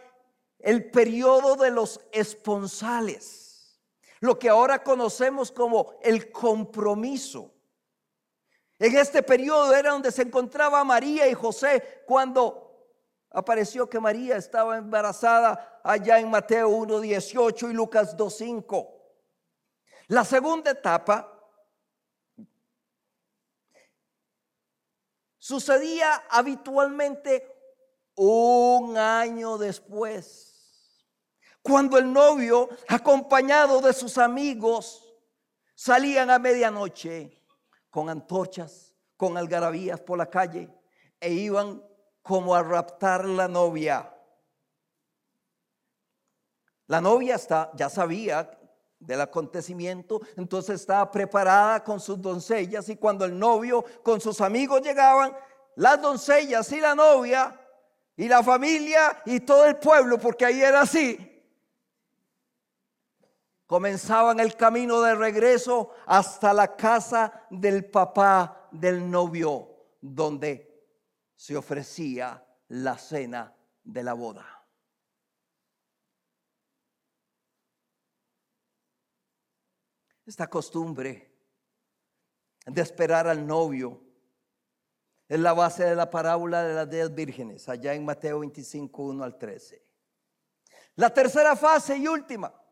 el 0.59 0.91
periodo 0.91 1.57
de 1.57 1.71
los 1.71 2.01
esponsales, 2.13 3.79
lo 4.21 4.39
que 4.39 4.49
ahora 4.49 4.83
conocemos 4.83 5.53
como 5.53 5.93
el 6.03 6.33
compromiso. 6.33 7.54
En 8.85 8.95
este 8.99 9.23
periodo 9.23 9.75
era 9.75 9.93
donde 9.93 10.13
se 10.13 10.21
encontraba 10.21 10.85
María 10.85 11.27
y 11.27 11.33
José 11.33 12.03
cuando 12.07 12.87
apareció 13.31 13.89
que 13.89 13.99
María 13.99 14.37
estaba 14.37 14.77
embarazada 14.77 15.81
allá 15.83 16.19
en 16.19 16.29
Mateo 16.29 16.69
1.18 16.69 17.71
y 17.71 17.73
Lucas 17.73 18.15
2.5. 18.15 18.87
La 20.09 20.23
segunda 20.23 20.73
etapa 20.73 21.33
sucedía 25.39 26.25
habitualmente 26.29 27.57
un 28.17 28.99
año 28.99 29.57
después, 29.57 31.01
cuando 31.63 31.97
el 31.97 32.13
novio, 32.13 32.69
acompañado 32.87 33.81
de 33.81 33.95
sus 33.95 34.19
amigos, 34.19 35.11
salían 35.75 36.29
a 36.29 36.39
medianoche 36.39 37.44
con 37.95 38.11
antorchas, 38.11 38.93
con 39.17 39.37
algarabías 39.37 40.01
por 40.01 40.19
la 40.19 40.29
calle 40.29 40.69
e 41.21 41.33
iban 41.33 41.81
como 42.23 42.53
a 42.53 42.61
raptar 42.61 43.25
la 43.25 43.47
novia. 43.47 44.13
La 46.89 47.01
novia 47.01 47.37
está, 47.37 47.71
ya 47.77 47.89
sabía 47.89 48.51
del 48.99 49.21
acontecimiento, 49.21 50.21
entonces 50.37 50.81
estaba 50.81 51.09
preparada 51.09 51.85
con 51.85 52.01
sus 52.01 52.21
doncellas 52.21 52.89
y 52.89 52.97
cuando 52.97 53.27
el 53.27 53.39
novio 53.39 53.85
con 54.03 54.21
sus 54.21 54.41
amigos 54.41 54.83
llegaban, 54.83 55.33
las 55.77 56.03
doncellas 56.03 56.73
y 56.73 56.81
la 56.81 56.97
novia 56.97 57.57
y 58.17 58.27
la 58.27 58.43
familia 58.43 59.23
y 59.25 59.39
todo 59.39 59.67
el 59.67 59.77
pueblo, 59.77 60.19
porque 60.19 60.45
ahí 60.45 60.61
era 60.61 60.81
así, 60.81 61.34
comenzaban 63.67 64.41
el 64.41 64.57
camino 64.57 65.01
de 65.01 65.15
regreso 65.15 65.91
hasta 66.07 66.53
la 66.53 66.77
casa 66.77 67.47
del 67.51 67.87
papá 67.87 68.69
del 68.71 69.11
novio, 69.11 69.97
donde 70.01 70.85
se 71.35 71.57
ofrecía 71.57 72.45
la 72.69 72.99
cena 72.99 73.55
de 73.83 74.03
la 74.03 74.13
boda. 74.13 74.47
Esta 80.27 80.49
costumbre 80.49 81.35
de 82.67 82.81
esperar 82.81 83.29
al 83.29 83.47
novio 83.47 84.01
es 85.29 85.39
la 85.39 85.53
base 85.53 85.85
de 85.85 85.95
la 85.95 86.11
parábola 86.11 86.63
de 86.65 86.75
las 86.75 86.89
diez 86.89 87.15
vírgenes, 87.15 87.69
allá 87.69 87.95
en 87.95 88.05
Mateo 88.05 88.41
25, 88.41 89.03
1 89.03 89.25
al 89.25 89.39
13. 89.39 89.85
La 90.97 91.13
tercera 91.13 91.57
fase 91.57 91.97
y 91.99 92.07
última 92.07 92.64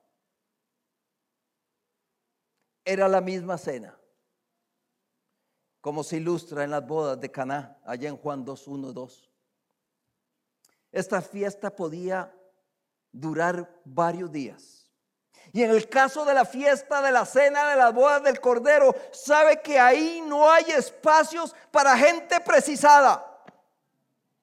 era 2.84 3.08
la 3.08 3.20
misma 3.20 3.58
cena, 3.58 3.98
como 5.80 6.02
se 6.02 6.16
ilustra 6.16 6.64
en 6.64 6.70
las 6.70 6.86
bodas 6.86 7.20
de 7.20 7.30
Caná, 7.30 7.78
allá 7.84 8.08
en 8.08 8.16
Juan 8.16 8.44
2, 8.44 8.68
1, 8.68 8.92
2. 8.92 9.30
Esta 10.92 11.22
fiesta 11.22 11.74
podía 11.74 12.34
durar 13.10 13.80
varios 13.84 14.30
días. 14.30 14.90
Y 15.52 15.62
en 15.62 15.70
el 15.70 15.88
caso 15.88 16.24
de 16.24 16.34
la 16.34 16.44
fiesta 16.44 17.02
de 17.02 17.12
la 17.12 17.26
cena 17.26 17.68
de 17.68 17.76
las 17.76 17.92
bodas 17.92 18.22
del 18.22 18.40
Cordero, 18.40 18.94
sabe 19.10 19.60
que 19.60 19.78
ahí 19.78 20.22
no 20.26 20.50
hay 20.50 20.64
espacios 20.70 21.54
para 21.70 21.96
gente 21.96 22.40
precisada. 22.40 23.28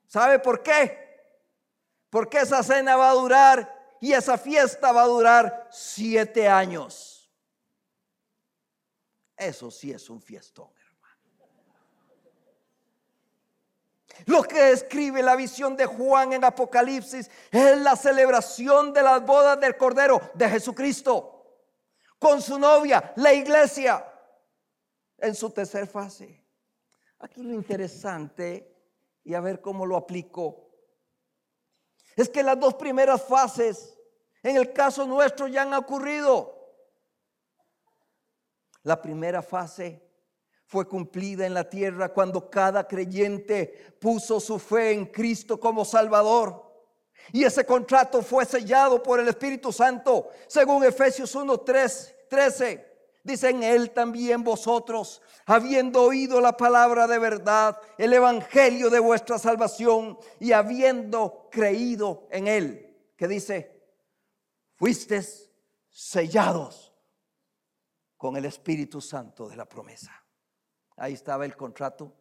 ¿Sabe 0.08 0.40
por 0.40 0.62
qué? 0.62 1.10
Porque 2.10 2.40
esa 2.40 2.62
cena 2.64 2.96
va 2.96 3.10
a 3.10 3.14
durar 3.14 3.96
y 4.00 4.14
esa 4.14 4.38
fiesta 4.38 4.92
va 4.92 5.04
a 5.04 5.08
durar 5.08 5.68
siete 5.72 6.48
años. 6.48 7.09
Eso 9.40 9.72
sí 9.72 9.90
es 9.90 10.10
un 10.10 10.22
fiestón, 10.22 10.70
hermano. 10.78 11.16
Lo 14.26 14.44
que 14.44 14.62
describe 14.62 15.24
la 15.24 15.38
visión 15.38 15.78
de 15.78 15.86
Juan 15.86 16.34
en 16.34 16.44
Apocalipsis 16.44 17.32
es 17.50 17.78
la 17.78 17.96
celebración 17.96 18.92
de 18.92 19.02
las 19.02 19.26
bodas 19.26 19.58
del 19.62 19.78
Cordero 19.78 20.20
de 20.34 20.50
Jesucristo 20.50 21.38
con 22.20 22.42
su 22.42 22.60
novia, 22.60 23.14
la 23.16 23.34
iglesia, 23.34 24.06
en 25.18 25.34
su 25.34 25.50
tercera 25.52 25.88
fase. 25.88 26.46
Aquí 27.20 27.42
lo 27.42 27.54
interesante, 27.54 28.76
y 29.24 29.34
a 29.34 29.40
ver 29.40 29.62
cómo 29.62 29.86
lo 29.86 29.96
aplico, 29.96 30.70
es 32.18 32.28
que 32.28 32.44
las 32.44 32.60
dos 32.60 32.74
primeras 32.74 33.24
fases, 33.24 33.98
en 34.44 34.58
el 34.58 34.74
caso 34.74 35.06
nuestro, 35.06 35.48
ya 35.48 35.62
han 35.62 35.74
ocurrido. 35.74 36.59
La 38.90 39.00
primera 39.00 39.44
fase 39.44 40.02
fue 40.66 40.88
cumplida 40.88 41.46
en 41.46 41.54
la 41.54 41.70
tierra 41.70 42.12
cuando 42.12 42.50
cada 42.50 42.88
creyente 42.88 43.94
puso 44.02 44.40
su 44.40 44.58
fe 44.58 44.94
en 44.94 45.06
Cristo 45.06 45.60
como 45.60 45.86
Salvador. 45.86 46.74
Y 47.32 47.44
ese 47.44 47.68
contrato 47.68 48.24
fue 48.24 48.46
sellado 48.46 49.04
por 49.04 49.20
el 49.20 49.28
Espíritu 49.28 49.72
Santo, 49.72 50.30
según 50.48 50.84
Efesios 50.84 51.36
1, 51.36 51.60
13. 51.60 52.96
Dicen 53.24 53.62
Él 53.62 53.92
también 53.92 54.44
vosotros, 54.44 55.22
habiendo 55.46 56.02
oído 56.02 56.42
la 56.42 56.58
palabra 56.58 57.06
de 57.06 57.20
verdad, 57.20 57.80
el 57.96 58.12
evangelio 58.12 58.90
de 58.90 58.98
vuestra 58.98 59.38
salvación 59.38 60.18
y 60.40 60.52
habiendo 60.52 61.48
creído 61.52 62.28
en 62.32 62.48
Él, 62.48 62.98
que 63.16 63.28
dice, 63.28 63.84
fuisteis 64.78 65.48
sellados 65.92 66.89
con 68.20 68.36
el 68.36 68.44
Espíritu 68.44 69.00
Santo 69.00 69.48
de 69.48 69.56
la 69.56 69.64
promesa. 69.64 70.12
Ahí 70.98 71.14
estaba 71.14 71.46
el 71.46 71.56
contrato 71.56 72.14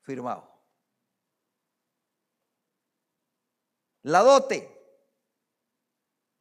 firmado. 0.00 0.52
La 4.02 4.18
dote, 4.18 4.68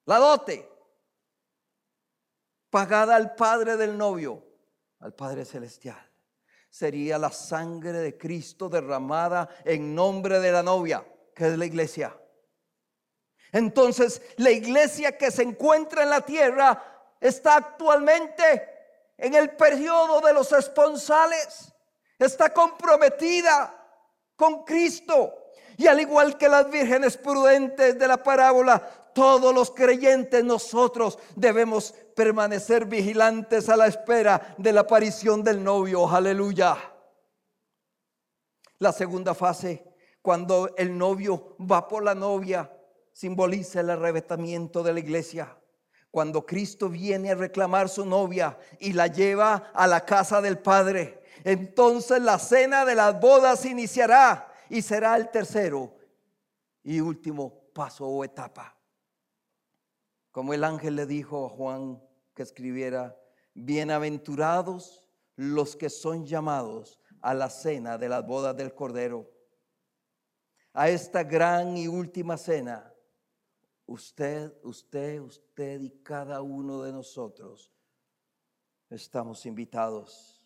la 0.05 0.18
dote, 0.18 0.68
pagada 2.72 3.16
al 3.16 3.36
Padre 3.36 3.78
del 3.78 3.95
novio, 3.95 4.43
al 4.97 5.14
Padre 5.14 5.45
Celestial. 5.45 6.11
Sería 6.72 7.20
la 7.20 7.30
sangre 7.30 7.91
de 7.99 8.18
Cristo 8.18 8.68
derramada 8.68 9.47
en 9.64 9.93
nombre 9.93 10.39
de 10.39 10.51
la 10.51 10.64
novia, 10.64 11.05
que 11.36 11.49
es 11.49 11.57
la 11.59 11.68
iglesia. 11.68 12.20
Entonces, 13.51 14.24
la 14.38 14.49
iglesia 14.49 15.16
que 15.20 15.30
se 15.30 15.43
encuentra 15.43 16.01
en 16.01 16.09
la 16.09 16.22
tierra 16.22 17.16
está 17.22 17.57
actualmente 17.57 18.73
en 19.18 19.34
el 19.36 19.55
periodo 19.55 20.22
de 20.22 20.34
los 20.34 20.51
esponsales. 20.51 21.74
Está 22.20 22.53
comprometida 22.53 23.80
con 24.36 24.64
Cristo. 24.64 25.34
Y 25.78 25.88
al 25.88 25.99
igual 25.99 26.38
que 26.38 26.47
las 26.47 26.70
vírgenes 26.70 27.18
prudentes 27.18 27.97
de 27.97 28.07
la 28.07 28.22
parábola, 28.22 28.80
todos 29.14 29.53
los 29.53 29.72
creyentes 29.72 30.43
nosotros 30.43 31.18
debemos 31.36 31.93
permanecer 32.16 32.86
vigilantes 32.86 33.70
a 33.70 33.78
la 33.78 33.88
espera 33.88 34.55
de 34.57 34.74
la 34.74 34.82
aparición 34.82 35.43
del 35.43 35.64
novio. 35.64 36.07
Aleluya. 36.07 36.78
La 38.80 38.91
segunda 38.91 39.34
fase, 39.34 39.84
cuando 40.22 40.76
el 40.78 40.97
novio 40.97 41.55
va 41.59 41.88
por 41.88 42.03
la 42.03 42.16
novia, 42.16 42.72
simboliza 43.14 43.80
el 43.80 43.91
arrebatamiento 43.91 44.84
de 44.84 44.93
la 44.93 44.99
iglesia. 44.99 45.57
Cuando 46.14 46.45
Cristo 46.45 46.89
viene 46.89 47.32
a 47.32 47.36
reclamar 47.36 47.89
su 47.89 48.05
novia 48.05 48.55
y 48.80 48.93
la 48.93 49.07
lleva 49.07 49.72
a 49.74 49.88
la 49.88 50.05
casa 50.05 50.41
del 50.41 50.59
Padre, 50.59 51.24
entonces 51.43 52.22
la 52.22 52.38
cena 52.38 52.86
de 52.86 52.93
las 52.93 53.20
bodas 53.20 53.66
iniciará 53.66 54.47
y 54.70 54.84
será 54.84 55.16
el 55.16 55.32
tercero 55.32 55.91
y 56.84 56.99
último 56.99 57.64
paso 57.74 58.05
o 58.05 58.24
etapa. 58.24 58.78
Como 60.32 60.53
el 60.53 60.64
ángel 60.64 60.97
le 60.97 61.07
dijo 61.07 61.47
a 61.47 61.49
Juan 61.49 61.99
que 62.36 62.43
escribiera, 62.43 63.20
bienaventurados 63.55 65.09
los 65.36 65.76
que 65.76 65.89
son 65.89 66.28
llamados 66.28 66.99
a 67.22 67.34
la 67.34 67.49
cena 67.49 67.97
de 67.97 68.09
las 68.09 68.24
bodas 68.24 68.55
del 68.55 68.76
Cordero. 68.76 69.32
A 70.74 70.89
esta 70.89 71.24
gran 71.24 71.76
y 71.76 71.88
última 71.88 72.38
cena, 72.38 72.93
usted, 73.86 74.54
usted, 74.64 75.20
usted 75.20 75.82
y 75.82 75.90
cada 76.02 76.42
uno 76.42 76.82
de 76.84 76.92
nosotros 76.92 77.72
estamos 78.90 79.46
invitados. 79.46 80.44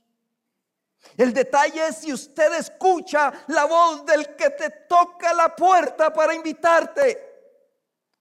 El 1.16 1.34
detalle 1.34 1.88
es 1.88 1.98
si 1.98 2.12
usted 2.12 2.54
escucha 2.58 3.32
la 3.48 3.66
voz 3.66 4.06
del 4.06 4.36
que 4.36 4.50
te 4.50 4.70
toca 4.70 5.34
la 5.34 5.56
puerta 5.56 6.12
para 6.12 6.34
invitarte 6.34 7.24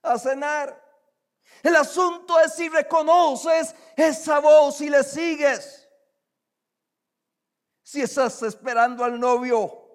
a 0.03 0.19
cenar. 0.19 0.85
El 1.63 1.75
asunto 1.75 2.39
es 2.41 2.55
si 2.55 2.69
reconoces 2.69 3.75
esa 3.97 4.41
voz 4.41 4.81
y 4.81 4.91
le 4.91 5.03
sigues. 5.03 5.89
Si 7.83 8.03
estás 8.03 8.43
esperando 8.43 9.05
al 9.05 9.19
novio, 9.19 9.87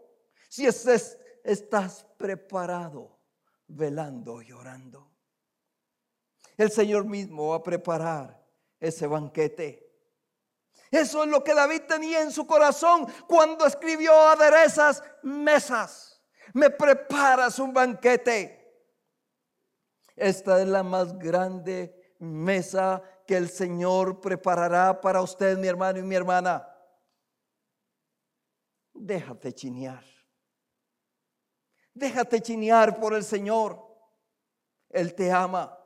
si 0.49 0.65
estás, 0.65 1.17
estás 1.43 2.05
preparado, 2.17 3.19
velando 3.67 4.41
y 4.41 4.51
orando. 4.51 5.10
El 6.61 6.71
Señor 6.71 7.05
mismo 7.05 7.47
va 7.47 7.55
a 7.55 7.63
preparar 7.63 8.39
ese 8.79 9.07
banquete. 9.07 9.91
Eso 10.91 11.23
es 11.23 11.29
lo 11.29 11.43
que 11.43 11.55
David 11.55 11.81
tenía 11.87 12.21
en 12.21 12.31
su 12.31 12.45
corazón 12.45 13.07
cuando 13.27 13.65
escribió 13.65 14.13
aderezas 14.13 15.03
mesas. 15.23 16.21
Me 16.53 16.69
preparas 16.69 17.57
un 17.57 17.73
banquete. 17.73 18.79
Esta 20.15 20.61
es 20.61 20.67
la 20.67 20.83
más 20.83 21.17
grande 21.17 22.15
mesa 22.19 23.01
que 23.25 23.37
el 23.37 23.49
Señor 23.49 24.21
preparará 24.21 25.01
para 25.01 25.23
usted, 25.23 25.57
mi 25.57 25.67
hermano 25.67 25.97
y 25.97 26.03
mi 26.03 26.13
hermana. 26.13 26.71
Déjate 28.93 29.51
chinear. 29.51 30.05
Déjate 31.91 32.39
chinear 32.39 32.99
por 32.99 33.15
el 33.15 33.23
Señor. 33.23 33.83
Él 34.91 35.15
te 35.15 35.31
ama. 35.31 35.79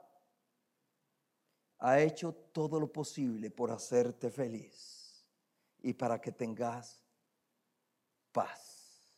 Ha 1.80 2.00
hecho 2.00 2.34
todo 2.34 2.80
lo 2.80 2.92
posible 2.92 3.52
por 3.52 3.72
hacerte 3.72 4.32
feliz 4.32 5.26
y 5.82 5.94
para 5.94 6.20
que 6.20 6.32
tengas 6.32 7.02
paz. 8.32 9.16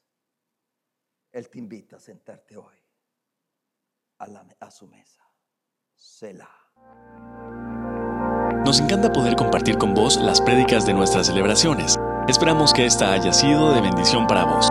Él 1.32 1.50
te 1.50 1.60
invita 1.60 1.98
a 1.98 2.00
sentarte 2.00 2.58
hoy 2.58 2.76
a, 4.20 4.72
su 4.72 4.88
mesa. 4.88 5.22
Selah. 5.96 6.50
Nos 8.66 8.80
encanta 8.80 9.12
poder 9.12 9.36
compartir 9.36 9.78
con 9.78 9.94
vos 9.94 10.18
las 10.18 10.42
prédicas 10.42 10.86
de 10.86 10.94
nuestras 10.94 11.28
celebraciones. 11.28 11.98
Esperamos 12.28 12.74
que 12.74 12.86
esta 12.86 13.14
haya 13.14 13.32
sido 13.32 13.74
de 13.74 13.82
bendición 13.82 14.28
para 14.28 14.46
vos. 14.46 14.68